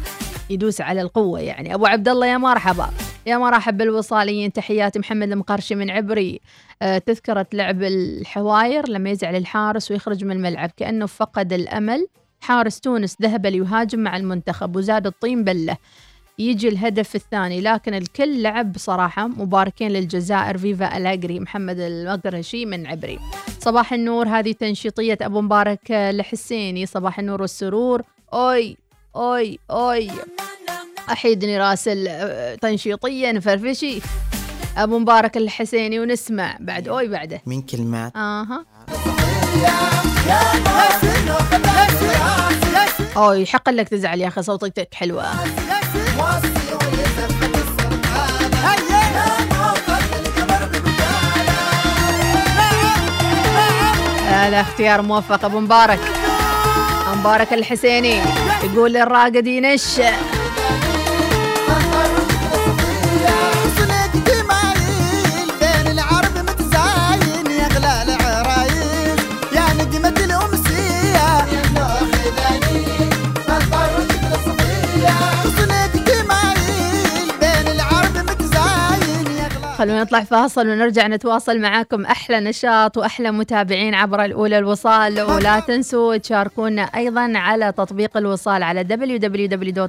يدوس 0.50 0.80
على 0.80 1.02
القوة 1.02 1.40
يعني. 1.40 1.74
أبو 1.74 1.86
عبد 1.86 2.08
الله 2.08 2.26
يا 2.26 2.38
مرحبا. 2.38 2.88
يا 3.26 3.38
مرحب 3.38 3.76
بالوصاليين. 3.76 4.52
تحيات 4.52 4.98
محمد 4.98 5.32
المقرشي 5.32 5.74
من 5.74 5.90
عبري. 5.90 6.40
آه، 6.82 6.98
تذكرة 6.98 7.46
لعب 7.52 7.82
الحواير 7.82 8.88
لما 8.88 9.10
يزعل 9.10 9.36
الحارس 9.36 9.90
ويخرج 9.90 10.24
من 10.24 10.32
الملعب. 10.32 10.70
كأنه 10.76 11.06
فقد 11.06 11.52
الأمل. 11.52 12.06
حارس 12.40 12.80
تونس 12.80 13.16
ذهب 13.22 13.46
ليهاجم 13.46 13.98
مع 13.98 14.16
المنتخب 14.16 14.76
وزاد 14.76 15.06
الطين 15.06 15.44
بلة. 15.44 15.76
يجي 16.38 16.68
الهدف 16.68 17.14
الثاني. 17.14 17.60
لكن 17.60 17.94
الكل 17.94 18.42
لعب 18.42 18.72
بصراحة 18.72 19.26
مباركين 19.26 19.90
للجزائر. 19.90 20.58
فيفا 20.58 20.96
ألأجري 20.96 21.40
محمد 21.40 21.78
المقرشي 21.78 22.66
من 22.66 22.86
عبري. 22.86 23.18
صباح 23.60 23.92
النور 23.92 24.28
هذه 24.28 24.52
تنشيطية 24.52 25.18
أبو 25.22 25.40
مبارك 25.40 25.90
الحسيني. 25.90 26.86
صباح 26.86 27.18
النور 27.18 27.42
والسرور. 27.42 28.02
أوي 28.32 28.76
أوي 29.16 29.58
أوي. 29.70 30.10
أحيدني 31.12 31.58
راسل 31.58 32.08
آه، 32.08 32.54
تنشيطية 32.54 33.32
نفرفشي 33.32 34.00
أبو 34.76 34.98
مبارك 34.98 35.36
الحسيني 35.36 36.00
ونسمع 36.00 36.56
بعد 36.60 36.88
أوي 36.88 37.08
بعده. 37.08 37.42
من 37.46 37.62
كلمات. 37.62 38.16
آها. 38.16 38.64
اوه 43.16 43.36
يحق 43.36 43.70
لك 43.70 43.88
تزعل 43.88 44.20
يا 44.20 44.28
أخي 44.28 44.42
صوتك 44.42 44.88
حلوة. 44.94 45.24
هذا 54.28 54.60
اختيار 54.60 55.02
موفق 55.02 55.44
أبو 55.44 55.60
مبارك. 55.60 56.00
أبو 57.08 57.20
مبارك 57.20 57.52
الحسيني 57.52 58.20
يقول 58.64 58.96
الراقد 58.96 59.46
ينش 59.46 60.00
خلونا 79.78 80.02
نطلع 80.02 80.20
فاصل 80.20 80.68
ونرجع 80.68 81.06
نتواصل 81.06 81.60
معاكم. 81.60 82.06
أحلى 82.06 82.40
نشاط 82.40 82.96
وأحلى 82.96 83.30
متابعين 83.30 83.94
عبر 83.94 84.24
الأولى 84.24 84.58
الوصال. 84.58 85.20
ولا 85.20 85.60
تنسوا 85.60 86.16
تشاركونا 86.16 86.82
أيضا 86.82 87.32
على 87.34 87.72
تطبيق 87.72 88.16
الوصال 88.16 88.62
على 88.62 88.84
www.wisal.fm 88.84 89.86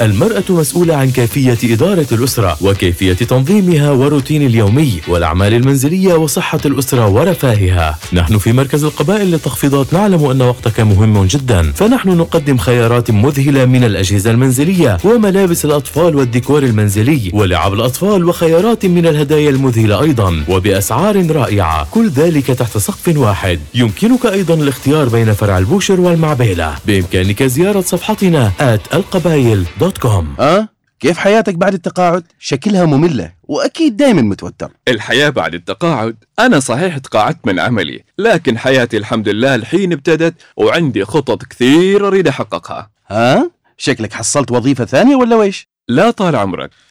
المرأة 0.00 0.44
مسؤولة 0.48 0.96
عن 0.96 1.10
كيفية 1.10 1.74
إدارة 1.74 2.06
الأسرة 2.12 2.56
وكيفية 2.60 3.12
تنظيمها 3.12 3.90
وروتين 3.90 4.46
اليومي 4.46 5.00
والأعمال 5.08 5.54
المنزلية 5.54 6.14
وصحة 6.14 6.60
الأسرة 6.66 7.08
ورفاهها. 7.08 7.98
نحن 8.12 8.38
في 8.38 8.52
مركز 8.52 8.84
القبائل 8.84 9.30
للتخفيضات 9.30 9.92
نعلم 9.92 10.24
أن 10.24 10.42
وقتك 10.42 10.80
مهم 10.80 11.24
جدا. 11.24 11.72
فنحن 11.72 12.08
نقدم 12.08 12.56
خيارات 12.56 13.10
مذهلة 13.10 13.64
من 13.64 13.84
الأجهزة 13.84 14.30
المنزلية 14.30 14.98
وملابس 15.04 15.64
الأطفال 15.64 16.16
والديكور 16.16 16.62
المنزلي 16.62 17.30
ولعب 17.32 17.72
الأطفال 17.72 18.24
وخيارات 18.24 18.86
من 18.86 19.06
الهدايا 19.06 19.50
المذهلة 19.50 20.00
أيضا 20.02 20.44
وبأسعار 20.48 21.30
رائعة. 21.30 21.88
كل 21.90 22.08
ذلك 22.08 22.46
تحت 22.46 22.78
سقف 22.78 23.16
واحد. 23.16 23.60
يمكنك 23.74 24.26
أيضا 24.26 24.54
الاختيار 24.54 25.08
بين 25.08 25.32
فرع 25.32 25.58
البوشر 25.58 26.00
والمعبيلة. 26.00 26.74
بإمكانك 26.86 27.42
زيارة 27.42 27.80
صفحتنا 27.80 28.52
at 28.60 28.94
القبايل 28.94 29.64
dot 29.88 29.98
com 29.98 30.34
أه؟ 30.40 30.68
كيف 31.00 31.18
حياتك 31.18 31.54
بعد 31.54 31.74
التقاعد؟ 31.74 32.24
شكلها 32.38 32.84
مملة 32.84 33.32
وأكيد 33.42 33.96
دايما 33.96 34.22
متوتر 34.22 34.70
الحياة 34.88 35.28
بعد 35.28 35.54
التقاعد 35.54 36.16
أنا 36.38 36.60
صحيح 36.60 36.98
تقاعدت 36.98 37.46
من 37.46 37.60
عملي 37.60 38.04
لكن 38.18 38.58
حياتي 38.58 38.96
الحمد 38.96 39.28
لله 39.28 39.54
الحين 39.54 39.92
ابتدت 39.92 40.34
وعندي 40.56 41.04
خطط 41.04 41.44
كثير 41.44 42.08
أريد 42.08 42.28
أحققها 42.28 42.90
ها؟ 43.08 43.50
شكلك 43.78 44.12
حصلت 44.12 44.52
وظيفة 44.52 44.84
ثانية 44.84 45.16
ولا 45.16 45.36
ويش؟ 45.36 45.68
لا 45.88 46.10
طال 46.10 46.36
عمرك 46.36 46.70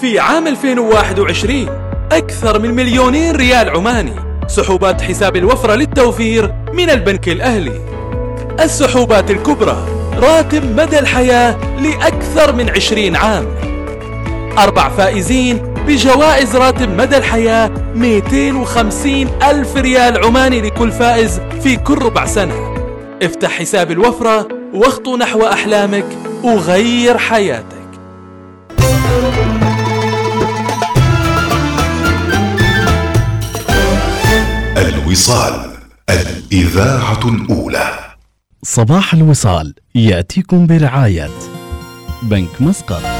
في 0.00 0.18
عام 0.18 0.46
2021 0.46 1.68
أكثر 2.12 2.58
من 2.58 2.74
مليونين 2.74 3.36
ريال 3.36 3.70
عماني. 3.70 4.14
سحوبات 4.46 5.00
حساب 5.00 5.36
الوفرة 5.36 5.74
للتوفير 5.74 6.54
من 6.72 6.90
البنك 6.90 7.28
الأهلي. 7.28 7.80
السحوبات 8.60 9.30
الكبرى 9.30 9.86
راتب 10.16 10.80
مدى 10.80 10.98
الحياة 10.98 11.56
لأكثر 11.80 12.52
من 12.52 12.70
20 12.70 13.16
عام. 13.16 13.46
أربع 14.58 14.88
فائزين 14.88 15.74
بجوائز 15.86 16.56
راتب 16.56 16.88
مدى 16.88 17.16
الحياة 17.16 17.70
250 17.94 19.28
ألف 19.42 19.76
ريال 19.76 20.24
عماني 20.24 20.60
لكل 20.60 20.92
فائز 20.92 21.40
في 21.62 21.76
كل 21.76 21.98
ربع 21.98 22.26
سنة. 22.26 22.74
افتح 23.22 23.50
حساب 23.50 23.90
الوفرة 23.90 24.48
واخطو 24.74 25.16
نحو 25.16 25.46
أحلامك 25.46 26.06
وغير 26.42 27.18
حياتك. 27.18 27.76
الوصال 34.76 35.70
الإذاعة 36.10 37.20
الأولى. 37.28 37.98
صباح 38.62 39.14
الوصال 39.14 39.74
يأتيكم 39.94 40.66
برعاية 40.66 41.30
بنك 42.22 42.62
مسقط. 42.62 43.15